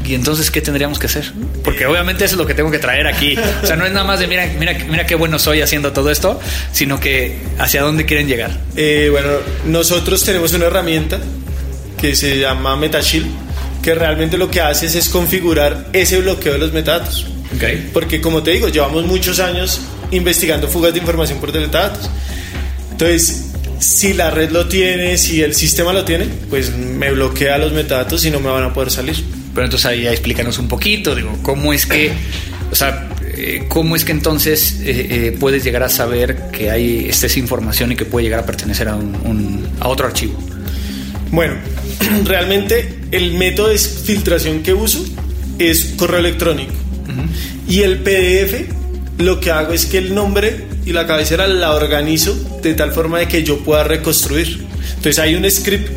¿Y 0.05 0.15
entonces 0.15 0.53
qué 0.53 0.61
tendríamos 0.61 1.01
que 1.01 1.07
hacer? 1.07 1.33
Porque 1.65 1.85
obviamente 1.87 2.25
eso 2.25 2.35
es 2.35 2.39
lo 2.39 2.47
que 2.47 2.55
tengo 2.55 2.71
que 2.71 2.79
traer 2.79 3.09
aquí. 3.09 3.37
O 3.63 3.67
sea, 3.67 3.75
no 3.75 3.85
es 3.85 3.93
nada 3.93 4.07
más 4.07 4.21
de 4.21 4.29
mira, 4.29 4.47
mira, 4.57 4.77
mira 4.89 5.05
qué 5.05 5.17
bueno 5.17 5.39
soy 5.41 5.63
haciendo 5.63 5.93
todo 5.93 6.11
esto, 6.11 6.39
sino 6.71 7.01
que 7.01 7.39
hacia 7.59 7.83
dónde 7.83 8.07
quieren 8.07 8.29
llegar. 8.29 8.57
Eh, 8.77 9.09
bueno, 9.11 9.29
nosotros 9.65 10.23
tenemos 10.23 10.53
una 10.53 10.67
herramienta 10.67 11.19
que 12.01 12.15
se 12.15 12.39
llama 12.39 12.77
MetaShield, 12.77 13.27
que 13.87 13.95
realmente 13.95 14.37
lo 14.37 14.51
que 14.51 14.61
hace 14.61 14.87
es 14.87 15.09
configurar 15.09 15.91
ese 15.93 16.21
bloqueo 16.21 16.55
de 16.55 16.59
los 16.59 16.73
metadatos. 16.73 17.25
Okay. 17.55 17.89
Porque 17.93 18.21
como 18.21 18.43
te 18.43 18.51
digo, 18.51 18.67
llevamos 18.67 19.07
muchos 19.07 19.39
años 19.39 19.81
investigando 20.11 20.67
fugas 20.67 20.93
de 20.93 20.99
información 20.99 21.39
por 21.39 21.53
metadatos. 21.53 22.11
Entonces, 22.91 23.53
si 23.79 24.13
la 24.13 24.33
red 24.33 24.51
lo 24.51 24.67
tiene, 24.67 25.17
si 25.19 25.41
el 25.41 25.55
sistema 25.55 25.93
lo 25.93 26.05
tiene, 26.05 26.27
pues 26.51 26.75
me 26.75 27.13
bloquea 27.13 27.59
los 27.59 27.71
metadatos 27.71 28.25
y 28.25 28.33
no 28.33 28.41
me 28.41 28.51
van 28.51 28.65
a 28.65 28.75
poder 28.75 28.91
salir. 28.91 29.25
Pero 29.55 29.67
entonces 29.67 29.87
ahí 29.87 30.05
explícanos 30.09 30.59
un 30.59 30.67
poquito, 30.67 31.15
digo, 31.15 31.39
cómo 31.43 31.73
es 31.73 31.87
que, 31.87 32.11
o 32.73 32.75
sea, 32.75 33.09
eh, 33.37 33.67
cómo 33.69 33.95
es 33.95 34.05
que 34.05 34.11
entonces 34.11 34.81
eh, 34.81 35.07
eh, 35.11 35.37
puedes 35.39 35.63
llegar 35.63 35.85
a 35.85 35.89
saber 35.89 36.51
que 36.51 36.73
hay 36.73 37.07
esta 37.09 37.29
información 37.39 37.93
y 37.93 37.95
que 37.95 38.05
puede 38.05 38.25
llegar 38.25 38.41
a 38.41 38.47
pertenecer 38.47 38.89
a, 38.89 38.97
un, 38.97 39.15
un, 39.23 39.69
a 39.79 39.87
otro 39.87 40.09
archivo. 40.09 40.37
Bueno, 41.31 41.55
realmente 42.25 42.96
el 43.11 43.35
método 43.35 43.69
de 43.69 43.79
filtración 43.79 44.63
que 44.63 44.75
uso 44.75 45.05
es 45.59 45.95
correo 45.97 46.19
electrónico 46.21 46.73
uh 46.73 47.13
-huh. 47.13 47.73
y 47.73 47.83
el 47.83 47.99
PDF 47.99 48.73
lo 49.19 49.41
que 49.41 49.51
hago 49.51 49.73
es 49.73 49.87
que 49.87 49.99
el 49.99 50.15
nombre 50.15 50.67
y 50.85 50.93
la 50.93 51.07
cabecera 51.07 51.47
la 51.47 51.73
organizo 51.73 52.37
de 52.63 52.75
tal 52.75 52.93
forma 52.93 53.19
de 53.19 53.29
que 53.29 53.43
yo 53.43 53.59
pueda 53.59 53.83
reconstruir. 53.83 54.65
Entonces 54.91 55.19
hay 55.19 55.35
un 55.35 55.51
script 55.51 55.91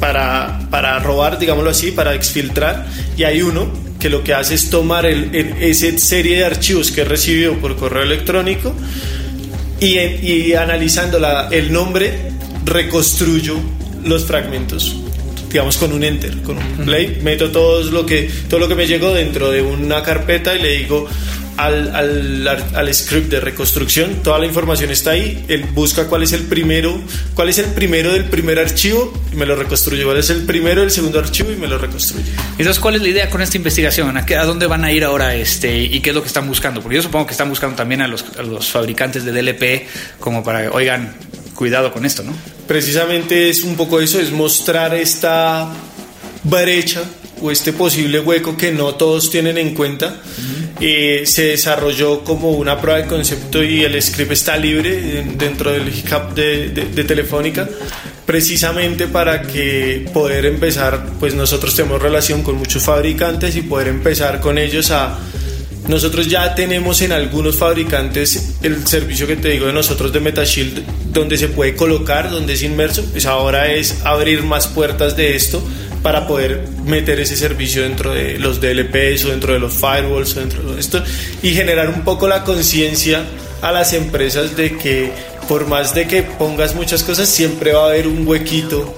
para, 0.00 0.66
para 0.70 0.98
robar, 0.98 1.38
digámoslo 1.38 1.70
así, 1.70 1.90
para 1.90 2.14
exfiltrar, 2.14 2.86
y 3.16 3.24
hay 3.24 3.42
uno 3.42 3.70
que 3.98 4.08
lo 4.08 4.24
que 4.24 4.32
hace 4.32 4.54
es 4.54 4.70
tomar 4.70 5.04
el, 5.04 5.34
el, 5.34 5.62
esa 5.62 5.96
serie 5.98 6.38
de 6.38 6.44
archivos 6.44 6.90
que 6.90 7.02
he 7.02 7.04
recibido 7.04 7.54
por 7.58 7.76
correo 7.76 8.02
electrónico 8.02 8.74
y, 9.78 9.98
y 9.98 10.54
analizando 10.54 11.18
la, 11.18 11.48
el 11.50 11.70
nombre 11.70 12.32
reconstruyo 12.64 13.56
los 14.04 14.24
fragmentos 14.24 14.96
digamos 15.50 15.76
con 15.76 15.92
un 15.92 16.04
enter, 16.04 16.42
con 16.42 16.58
un 16.58 16.84
play, 16.84 17.18
meto 17.22 17.50
todo 17.50 17.82
lo 17.90 18.06
que 18.06 18.30
todo 18.48 18.60
lo 18.60 18.68
que 18.68 18.74
me 18.74 18.86
llegó 18.86 19.12
dentro 19.12 19.50
de 19.50 19.62
una 19.62 20.02
carpeta 20.02 20.54
y 20.54 20.62
le 20.62 20.68
digo 20.78 21.08
al, 21.60 21.94
al, 21.94 22.48
al, 22.74 22.94
script 22.94 23.28
de 23.28 23.40
reconstrucción, 23.40 24.22
toda 24.22 24.38
la 24.38 24.46
información 24.46 24.90
está 24.90 25.10
ahí, 25.10 25.44
él 25.48 25.64
busca 25.74 26.06
cuál 26.06 26.22
es 26.22 26.32
el 26.32 26.44
primero, 26.44 26.98
cuál 27.34 27.50
es 27.50 27.58
el 27.58 27.66
primero 27.66 28.12
del 28.12 28.24
primer 28.26 28.58
archivo 28.58 29.12
y 29.30 29.36
me 29.36 29.44
lo 29.44 29.56
reconstruye, 29.56 30.02
cuál 30.04 30.16
es 30.16 30.30
el 30.30 30.46
primero 30.46 30.80
del 30.80 30.90
segundo 30.90 31.18
archivo 31.18 31.52
y 31.52 31.56
me 31.56 31.66
lo 31.66 31.76
reconstruye. 31.76 32.30
Entonces, 32.52 32.78
¿cuál 32.80 32.96
es 32.96 33.02
la 33.02 33.08
idea 33.08 33.30
con 33.30 33.42
esta 33.42 33.58
investigación? 33.58 34.16
¿A, 34.16 34.24
qué, 34.24 34.36
a 34.36 34.44
dónde 34.44 34.66
van 34.66 34.84
a 34.84 34.92
ir 34.92 35.04
ahora 35.04 35.34
este, 35.34 35.76
y 35.78 36.00
qué 36.00 36.10
es 36.10 36.16
lo 36.16 36.22
que 36.22 36.28
están 36.28 36.48
buscando? 36.48 36.80
Porque 36.80 36.96
yo 36.96 37.02
supongo 37.02 37.26
que 37.26 37.32
están 37.32 37.50
buscando 37.50 37.76
también 37.76 38.00
a 38.00 38.08
los, 38.08 38.24
a 38.38 38.42
los 38.42 38.70
fabricantes 38.70 39.24
de 39.24 39.32
DLP 39.32 39.86
como 40.18 40.42
para, 40.42 40.70
oigan, 40.70 41.14
cuidado 41.60 41.92
con 41.92 42.06
esto, 42.06 42.22
¿no? 42.22 42.32
Precisamente 42.66 43.50
es 43.50 43.64
un 43.64 43.76
poco 43.76 44.00
eso, 44.00 44.18
es 44.18 44.32
mostrar 44.32 44.94
esta 44.94 45.70
brecha 46.42 47.02
o 47.42 47.50
este 47.50 47.74
posible 47.74 48.18
hueco 48.18 48.56
que 48.56 48.72
no 48.72 48.94
todos 48.94 49.28
tienen 49.28 49.58
en 49.58 49.74
cuenta. 49.74 50.22
Eh, 50.80 51.24
se 51.26 51.48
desarrolló 51.48 52.24
como 52.24 52.52
una 52.52 52.80
prueba 52.80 53.00
de 53.02 53.06
concepto 53.06 53.62
y 53.62 53.84
el 53.84 54.00
script 54.00 54.32
está 54.32 54.56
libre 54.56 55.22
dentro 55.36 55.72
del 55.72 55.88
hub 55.88 56.34
de, 56.34 56.70
de, 56.70 57.04
Telefónica 57.04 57.68
precisamente 58.24 59.06
para 59.06 59.42
que 59.42 60.08
poder 60.14 60.46
empezar, 60.46 61.10
pues 61.20 61.34
nosotros 61.34 61.76
tenemos 61.76 62.00
relación 62.00 62.42
con 62.42 62.54
muchos 62.54 62.82
fabricantes 62.82 63.54
y 63.56 63.60
poder 63.60 63.88
empezar 63.88 64.40
con 64.40 64.56
ellos 64.56 64.90
a... 64.90 65.18
Nosotros 65.90 66.28
ya 66.28 66.54
tenemos 66.54 67.02
en 67.02 67.10
algunos 67.10 67.56
fabricantes 67.56 68.58
el 68.62 68.86
servicio 68.86 69.26
que 69.26 69.34
te 69.34 69.48
digo 69.48 69.66
de 69.66 69.72
nosotros 69.72 70.12
de 70.12 70.20
Metashield, 70.20 70.84
donde 71.12 71.36
se 71.36 71.48
puede 71.48 71.74
colocar, 71.74 72.30
donde 72.30 72.52
es 72.52 72.62
inmerso, 72.62 73.04
pues 73.10 73.26
ahora 73.26 73.72
es 73.72 73.96
abrir 74.04 74.44
más 74.44 74.68
puertas 74.68 75.16
de 75.16 75.34
esto 75.34 75.60
para 76.00 76.28
poder 76.28 76.64
meter 76.84 77.18
ese 77.18 77.36
servicio 77.36 77.82
dentro 77.82 78.14
de 78.14 78.38
los 78.38 78.60
DLPs 78.60 79.24
o 79.24 79.30
dentro 79.30 79.52
de 79.52 79.58
los 79.58 79.74
firewalls 79.74 80.36
o 80.36 80.40
dentro 80.40 80.62
de 80.62 80.80
esto 80.80 81.02
y 81.42 81.54
generar 81.54 81.88
un 81.88 82.04
poco 82.04 82.28
la 82.28 82.44
conciencia 82.44 83.24
a 83.60 83.72
las 83.72 83.92
empresas 83.92 84.56
de 84.56 84.78
que 84.78 85.10
por 85.48 85.66
más 85.66 85.92
de 85.92 86.06
que 86.06 86.22
pongas 86.22 86.76
muchas 86.76 87.02
cosas 87.02 87.28
siempre 87.28 87.72
va 87.72 87.86
a 87.86 87.88
haber 87.88 88.06
un 88.06 88.24
huequito 88.28 88.94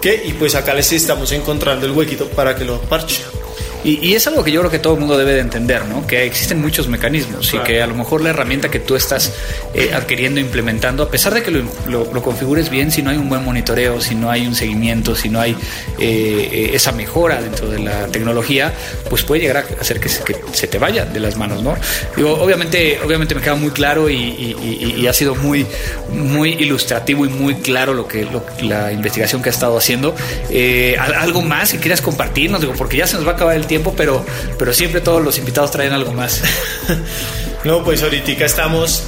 que 0.00 0.20
y 0.26 0.32
pues 0.32 0.56
acá 0.56 0.74
les 0.74 0.92
estamos 0.92 1.30
encontrando 1.30 1.86
el 1.86 1.92
huequito 1.92 2.26
para 2.30 2.56
que 2.56 2.64
lo 2.64 2.80
parchen. 2.80 3.41
Y, 3.84 4.14
es 4.14 4.26
algo 4.28 4.44
que 4.44 4.52
yo 4.52 4.60
creo 4.60 4.70
que 4.70 4.78
todo 4.78 4.94
el 4.94 5.00
mundo 5.00 5.18
debe 5.18 5.32
de 5.34 5.40
entender, 5.40 5.84
¿no? 5.86 6.06
Que 6.06 6.24
existen 6.24 6.60
muchos 6.60 6.86
mecanismos 6.86 7.52
y 7.52 7.58
que 7.58 7.82
a 7.82 7.86
lo 7.86 7.94
mejor 7.94 8.20
la 8.20 8.30
herramienta 8.30 8.70
que 8.70 8.78
tú 8.78 8.94
estás 8.94 9.32
eh, 9.74 9.90
adquiriendo, 9.92 10.38
implementando, 10.38 11.02
a 11.02 11.10
pesar 11.10 11.34
de 11.34 11.42
que 11.42 11.50
lo, 11.50 12.22
configures 12.22 12.70
bien, 12.70 12.92
si 12.92 13.02
no 13.02 13.10
hay 13.10 13.16
un 13.16 13.28
buen 13.28 13.44
monitoreo, 13.44 14.00
si 14.00 14.14
no 14.14 14.30
hay 14.30 14.46
un 14.46 14.54
seguimiento, 14.54 15.16
si 15.16 15.28
no 15.28 15.40
hay 15.40 15.52
eh, 15.52 15.56
eh, 15.98 16.70
esa 16.74 16.92
mejora 16.92 17.42
dentro 17.42 17.68
de 17.68 17.80
la 17.80 18.06
tecnología, 18.06 18.72
pues 19.10 19.24
puede 19.24 19.42
llegar 19.42 19.56
a 19.56 19.80
hacer 19.80 19.98
que 19.98 20.08
se, 20.08 20.66
te 20.68 20.78
vaya 20.78 21.04
de 21.04 21.18
las 21.18 21.36
manos, 21.36 21.62
¿no? 21.62 21.76
Digo, 22.16 22.34
obviamente, 22.34 23.00
obviamente 23.04 23.34
me 23.34 23.40
queda 23.40 23.56
muy 23.56 23.70
claro 23.70 24.08
y, 24.08 25.06
ha 25.08 25.12
sido 25.12 25.34
muy, 25.34 25.66
muy 26.10 26.50
ilustrativo 26.50 27.26
y 27.26 27.28
muy 27.28 27.56
claro 27.56 27.92
lo 27.92 28.06
que 28.06 28.26
la 28.62 28.92
investigación 28.92 29.42
que 29.42 29.48
ha 29.48 29.52
estado 29.52 29.76
haciendo. 29.76 30.14
¿Algo 31.18 31.42
más 31.42 31.72
que 31.72 31.78
quieras 31.78 32.00
compartirnos? 32.00 32.60
Digo, 32.60 32.74
porque 32.78 32.98
ya 32.98 33.06
se 33.06 33.16
nos 33.16 33.26
va 33.26 33.32
a 33.32 33.34
acabar 33.34 33.56
el 33.56 33.66
tiempo 33.66 33.71
tiempo, 33.72 33.94
pero, 33.96 34.22
pero 34.58 34.74
siempre 34.74 35.00
todos 35.00 35.24
los 35.24 35.38
invitados 35.38 35.70
traen 35.70 35.94
algo 35.94 36.12
más. 36.12 36.42
no, 37.64 37.82
pues 37.82 38.02
ahorita 38.02 38.44
estamos 38.44 39.04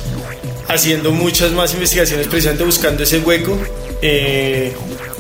haciendo 0.69 1.13
muchas 1.13 1.53
más 1.53 1.75
investigaciones 1.75 2.29
precisamente 2.29 2.65
buscando 2.65 3.03
ese 3.03 3.19
hueco. 3.19 3.59
Eh, 4.01 4.73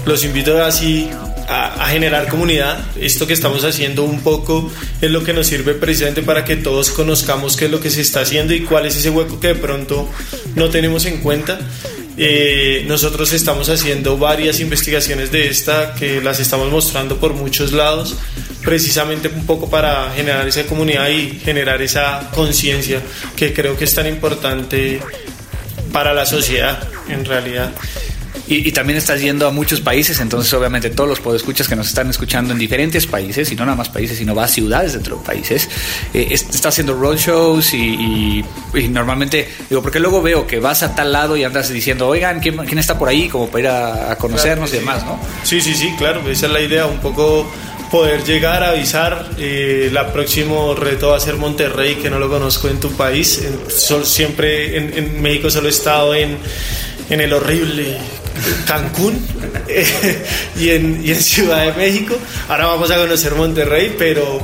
los 0.06 0.24
invito 0.24 0.64
así 0.64 1.10
a, 1.46 1.84
a, 1.84 1.88
generar 1.88 2.28
comunidad. 2.28 2.86
Esto 2.98 3.26
que 3.26 3.34
estamos 3.34 3.64
haciendo 3.64 4.02
un 4.04 4.20
poco 4.20 4.72
es 5.02 5.10
lo 5.10 5.22
que 5.22 5.34
nos 5.34 5.46
sirve 5.48 5.74
precisamente 5.74 6.22
para 6.22 6.46
que 6.46 6.56
todos 6.56 6.88
conozcamos 6.88 7.58
qué 7.58 7.66
es 7.66 7.70
lo 7.70 7.80
que 7.80 7.90
se 7.90 8.00
está 8.00 8.20
haciendo 8.20 8.54
y 8.54 8.62
cuál 8.62 8.86
es 8.86 8.96
ese 8.96 9.10
hueco 9.10 9.40
que 9.40 9.48
de 9.48 9.56
pronto 9.56 10.08
no 10.54 10.70
tenemos 10.70 11.04
en 11.04 11.18
cuenta. 11.20 11.58
Eh, 12.16 12.84
nosotros 12.86 13.32
estamos 13.32 13.68
haciendo 13.68 14.16
varias 14.16 14.60
investigaciones 14.60 15.32
de 15.32 15.48
esta 15.48 15.94
que 15.94 16.20
las 16.20 16.38
estamos 16.38 16.70
mostrando 16.70 17.18
por 17.18 17.34
muchos 17.34 17.72
lados, 17.72 18.16
precisamente 18.64 19.28
un 19.28 19.46
poco 19.46 19.68
para 19.68 20.10
generar 20.12 20.46
esa 20.48 20.64
comunidad 20.64 21.08
y 21.08 21.38
generar 21.44 21.82
esa 21.82 22.30
conciencia 22.34 23.00
que 23.36 23.52
creo 23.52 23.76
que 23.76 23.84
es 23.84 23.94
tan 23.94 24.06
importante 24.06 25.00
para 25.92 26.12
la 26.12 26.26
sociedad 26.26 26.88
en 27.08 27.24
realidad. 27.24 27.70
Y, 28.46 28.72
también 28.72 28.98
estás 28.98 29.22
yendo 29.22 29.48
a 29.48 29.50
muchos 29.50 29.80
países, 29.80 30.20
entonces 30.20 30.52
obviamente 30.52 30.90
todos 30.90 31.08
los 31.08 31.18
podescuchas 31.18 31.66
que 31.66 31.76
nos 31.76 31.88
están 31.88 32.10
escuchando 32.10 32.52
en 32.52 32.58
diferentes 32.58 33.06
países, 33.06 33.50
y 33.50 33.56
no 33.56 33.64
nada 33.64 33.76
más 33.76 33.88
países, 33.88 34.18
sino 34.18 34.34
va 34.34 34.44
a 34.44 34.48
ciudades 34.48 34.92
dentro 34.92 35.16
de 35.16 35.24
países, 35.24 35.66
eh, 36.12 36.26
está 36.30 36.68
haciendo 36.68 36.92
roadshows 36.92 37.72
y, 37.72 38.44
y, 38.74 38.88
normalmente, 38.88 39.48
digo, 39.70 39.80
porque 39.80 39.98
luego 39.98 40.20
veo 40.20 40.46
que 40.46 40.60
vas 40.60 40.82
a 40.82 40.94
tal 40.94 41.12
lado 41.12 41.38
y 41.38 41.44
andas 41.44 41.70
diciendo, 41.70 42.06
oigan, 42.06 42.40
¿quién, 42.40 42.58
quién 42.66 42.78
está 42.78 42.98
por 42.98 43.08
ahí? 43.08 43.30
Como 43.30 43.48
para 43.48 43.60
ir 43.60 43.68
a, 43.68 44.16
conocernos 44.16 44.74
y 44.74 44.76
demás, 44.76 45.06
¿no? 45.06 45.18
Sí, 45.42 45.62
sí, 45.62 45.74
sí, 45.74 45.94
claro, 45.96 46.28
esa 46.28 46.44
es 46.44 46.52
la 46.52 46.60
idea, 46.60 46.84
un 46.84 47.00
poco 47.00 47.50
poder 47.94 48.24
llegar 48.24 48.64
avisar. 48.64 49.30
Eh, 49.38 49.88
la 49.92 50.12
próximo 50.12 50.74
reto 50.74 51.10
va 51.10 51.16
a 51.16 51.20
ser 51.20 51.36
Monterrey, 51.36 51.94
que 51.94 52.10
no 52.10 52.18
lo 52.18 52.28
conozco 52.28 52.66
en 52.66 52.80
tu 52.80 52.90
país. 52.96 53.40
siempre 54.02 54.76
en, 54.76 54.98
en 54.98 55.22
México 55.22 55.48
solo 55.48 55.68
he 55.68 55.70
estado 55.70 56.12
en, 56.12 56.36
en 57.08 57.20
el 57.20 57.32
horrible 57.32 57.96
Cancún 58.66 59.24
y, 60.58 60.70
en, 60.70 61.02
y, 61.04 61.12
en, 61.12 61.22
Ciudad 61.22 61.66
de 61.66 61.72
México. 61.74 62.16
Ahora 62.48 62.66
vamos 62.66 62.90
a 62.90 62.96
conocer 62.96 63.36
Monterrey, 63.36 63.94
pero, 63.96 64.40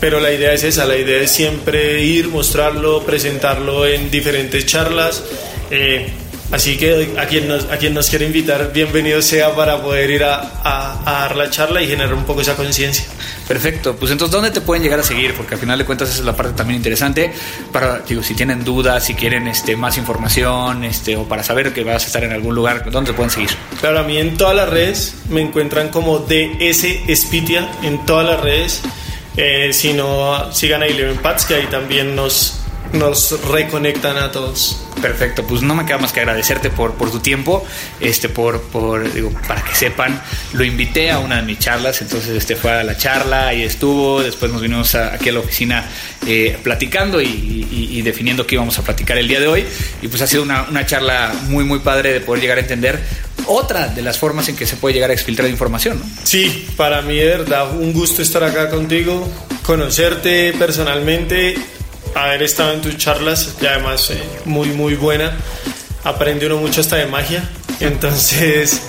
pero 0.00 0.18
la 0.18 0.32
idea 0.32 0.52
es 0.52 0.64
esa, 0.64 0.84
la 0.84 0.96
idea 0.96 1.22
es 1.22 1.30
siempre 1.30 2.02
ir, 2.02 2.26
mostrarlo, 2.26 3.04
presentarlo 3.04 3.86
en 3.86 4.10
diferentes 4.10 4.66
charlas. 4.66 5.22
Eh, 5.70 6.08
así 6.50 6.76
que 6.76 7.14
a 7.18 7.26
quien, 7.26 7.48
nos, 7.48 7.64
a 7.64 7.78
quien 7.78 7.94
nos 7.94 8.08
quiere 8.08 8.26
invitar, 8.26 8.72
bienvenido 8.72 9.20
sea 9.22 9.54
para 9.54 9.80
poder 9.82 10.10
ir 10.10 10.24
a, 10.24 10.40
a, 10.62 11.00
a 11.04 11.12
dar 11.22 11.36
la 11.36 11.50
charla 11.50 11.82
y 11.82 11.88
generar 11.88 12.14
un 12.14 12.24
poco 12.24 12.40
esa 12.40 12.56
conciencia. 12.56 13.04
Perfecto, 13.46 13.96
pues 13.96 14.12
entonces, 14.12 14.32
¿dónde 14.32 14.50
te 14.50 14.60
pueden 14.60 14.82
llegar 14.82 15.00
a 15.00 15.02
seguir? 15.02 15.34
Porque 15.34 15.54
al 15.54 15.60
final 15.60 15.78
de 15.78 15.84
cuentas 15.84 16.10
esa 16.10 16.18
es 16.18 16.24
la 16.24 16.36
parte 16.36 16.52
también 16.52 16.76
interesante 16.76 17.32
para, 17.72 18.00
digo, 18.00 18.22
si 18.22 18.34
tienen 18.34 18.64
dudas, 18.64 19.04
si 19.04 19.14
quieren 19.14 19.48
este, 19.48 19.74
más 19.74 19.96
información, 19.96 20.84
este, 20.84 21.16
o 21.16 21.24
para 21.24 21.42
saber 21.42 21.72
que 21.72 21.84
vas 21.84 22.04
a 22.04 22.06
estar 22.06 22.24
en 22.24 22.32
algún 22.32 22.54
lugar, 22.54 22.90
¿dónde 22.90 23.12
te 23.12 23.16
pueden 23.16 23.30
seguir? 23.30 23.50
Claro, 23.80 24.00
a 24.00 24.02
mí 24.02 24.18
en 24.18 24.36
todas 24.36 24.54
las 24.54 24.68
redes 24.68 25.14
me 25.30 25.40
encuentran 25.40 25.88
como 25.88 26.18
DS 26.18 26.86
Spitia, 27.14 27.68
en 27.82 28.04
todas 28.04 28.26
las 28.26 28.40
redes. 28.40 28.82
Eh, 29.36 29.72
si 29.72 29.92
no, 29.92 30.52
sigan 30.52 30.82
a 30.82 30.86
Eleven 30.86 31.16
Pats, 31.18 31.44
que 31.44 31.54
ahí 31.54 31.66
también 31.70 32.16
nos, 32.16 32.60
nos 32.92 33.40
reconectan 33.48 34.16
a 34.16 34.30
todos. 34.30 34.84
Perfecto, 35.00 35.46
pues 35.46 35.62
no 35.62 35.74
me 35.74 35.86
queda 35.86 35.98
más 35.98 36.12
que 36.12 36.20
agradecerte 36.20 36.70
por, 36.70 36.94
por 36.94 37.10
tu 37.10 37.20
tiempo, 37.20 37.64
este, 38.00 38.28
por, 38.28 38.60
por, 38.62 39.12
digo, 39.12 39.30
para 39.46 39.62
que 39.62 39.74
sepan, 39.74 40.20
lo 40.52 40.64
invité 40.64 41.10
a 41.12 41.20
una 41.20 41.36
de 41.36 41.42
mis 41.42 41.58
charlas, 41.60 42.02
entonces 42.02 42.30
este 42.30 42.56
fue 42.56 42.72
a 42.72 42.82
la 42.82 42.96
charla 42.96 43.54
y 43.54 43.62
estuvo, 43.62 44.22
después 44.22 44.50
nos 44.50 44.60
vinimos 44.60 44.94
aquí 44.96 45.28
a 45.28 45.32
la 45.32 45.40
oficina 45.40 45.88
eh, 46.26 46.58
platicando 46.62 47.20
y, 47.22 48.02
definiendo 48.02 48.46
qué 48.46 48.54
íbamos 48.54 48.78
a 48.78 48.82
platicar 48.82 49.18
el 49.18 49.28
día 49.28 49.38
de 49.38 49.46
hoy, 49.46 49.64
y 50.02 50.08
pues 50.08 50.22
ha 50.22 50.26
sido 50.26 50.42
una, 50.42 50.62
una 50.64 50.86
charla 50.86 51.32
muy, 51.48 51.64
muy 51.64 51.80
padre 51.80 52.12
de 52.12 52.20
poder 52.20 52.40
llegar 52.40 52.58
a 52.58 52.60
entender 52.62 52.98
otra 53.46 53.88
de 53.88 54.02
las 54.02 54.18
formas 54.18 54.48
en 54.48 54.56
que 54.56 54.66
se 54.66 54.76
puede 54.76 54.94
llegar 54.94 55.10
a 55.10 55.12
exfiltrar 55.12 55.48
información. 55.48 55.98
¿no? 55.98 56.06
Sí, 56.24 56.66
para 56.76 57.02
mí 57.02 57.16
de 57.16 57.26
verdad 57.26 57.72
un 57.72 57.92
gusto 57.92 58.22
estar 58.22 58.42
acá 58.44 58.70
contigo, 58.70 59.28
conocerte 59.62 60.52
personalmente 60.54 61.56
haber 62.14 62.42
estado 62.42 62.72
en 62.72 62.80
tus 62.80 62.96
charlas 62.96 63.56
y 63.60 63.66
además 63.66 64.10
eh, 64.10 64.22
muy 64.44 64.68
muy 64.70 64.94
buena. 64.94 65.36
Aprende 66.04 66.46
uno 66.46 66.58
mucho 66.58 66.80
hasta 66.80 66.96
de 66.96 67.06
magia. 67.06 67.48
Entonces, 67.80 68.82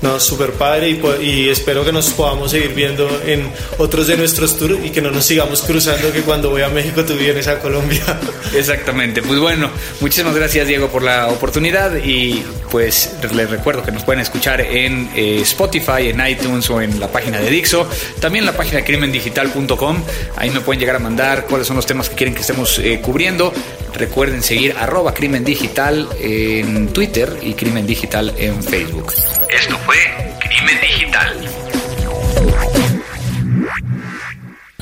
no, 0.00 0.20
súper 0.20 0.52
padre 0.52 0.98
y, 1.20 1.48
espero 1.48 1.84
que 1.84 1.92
nos 1.92 2.10
podamos 2.10 2.52
seguir 2.52 2.74
viendo 2.74 3.08
en 3.26 3.50
otros 3.78 4.06
de 4.06 4.16
nuestros 4.16 4.56
tours 4.56 4.78
y 4.84 4.90
que 4.90 5.02
no 5.02 5.10
nos 5.10 5.24
sigamos 5.24 5.62
cruzando 5.62 6.12
que 6.12 6.20
cuando 6.20 6.50
voy 6.50 6.62
a 6.62 6.68
México 6.68 7.04
tú 7.04 7.14
vienes 7.14 7.48
a 7.48 7.58
Colombia. 7.58 8.02
Exactamente, 8.54 9.22
pues 9.22 9.40
bueno, 9.40 9.70
muchísimas 10.00 10.34
gracias 10.34 10.68
Diego 10.68 10.88
por 10.88 11.02
la 11.02 11.28
oportunidad 11.28 11.96
y 11.96 12.44
pues 12.70 13.12
les 13.34 13.50
recuerdo 13.50 13.82
que 13.82 13.90
nos 13.90 14.04
pueden 14.04 14.20
escuchar 14.20 14.60
en 14.60 15.10
eh, 15.16 15.40
Spotify, 15.42 16.08
en 16.10 16.26
iTunes 16.26 16.70
o 16.70 16.80
en 16.80 17.00
la 17.00 17.08
página 17.08 17.40
de 17.40 17.50
Dixo, 17.50 17.88
también 18.20 18.46
la 18.46 18.56
página 18.56 18.84
crimendigital.com, 18.84 20.02
ahí 20.36 20.50
me 20.50 20.60
pueden 20.60 20.78
llegar 20.78 20.96
a 20.96 21.00
mandar 21.00 21.46
cuáles 21.46 21.66
son 21.66 21.76
los 21.76 21.86
temas 21.86 22.08
que 22.08 22.14
quieren 22.14 22.34
que 22.34 22.42
estemos 22.42 22.78
eh, 22.78 23.00
cubriendo. 23.02 23.52
Recuerden 23.98 24.44
seguir 24.44 24.76
arroba 24.78 25.12
crimen 25.12 25.42
digital 25.44 26.08
en 26.20 26.86
Twitter 26.92 27.36
y 27.42 27.54
crimen 27.54 27.84
digital 27.84 28.32
en 28.38 28.62
Facebook. 28.62 29.12
Esto 29.50 29.76
fue 29.78 29.96
Crimen 30.38 30.80
Digital. 30.80 31.48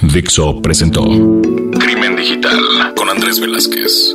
Dixo 0.03 0.61
presentó 0.61 1.03
Crimen 1.03 2.15
Digital 2.15 2.61
con 2.95 3.09
Andrés 3.09 3.41
Velázquez. 3.41 4.15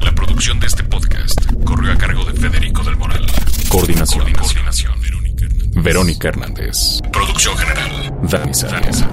La 0.00 0.14
producción 0.14 0.60
de 0.60 0.68
este 0.68 0.84
podcast 0.84 1.52
corrió 1.64 1.92
a 1.92 1.98
cargo 1.98 2.24
de 2.26 2.38
Federico 2.38 2.84
del 2.84 2.96
Moral. 2.96 3.26
Coordinación. 3.68 4.32
Coordinación. 4.32 5.00
Verónica 5.82 6.28
Hernández. 6.28 7.00
Producción 7.10 7.56
general. 7.56 8.12
Dani 8.22 8.54
Sánchez. 8.54 9.04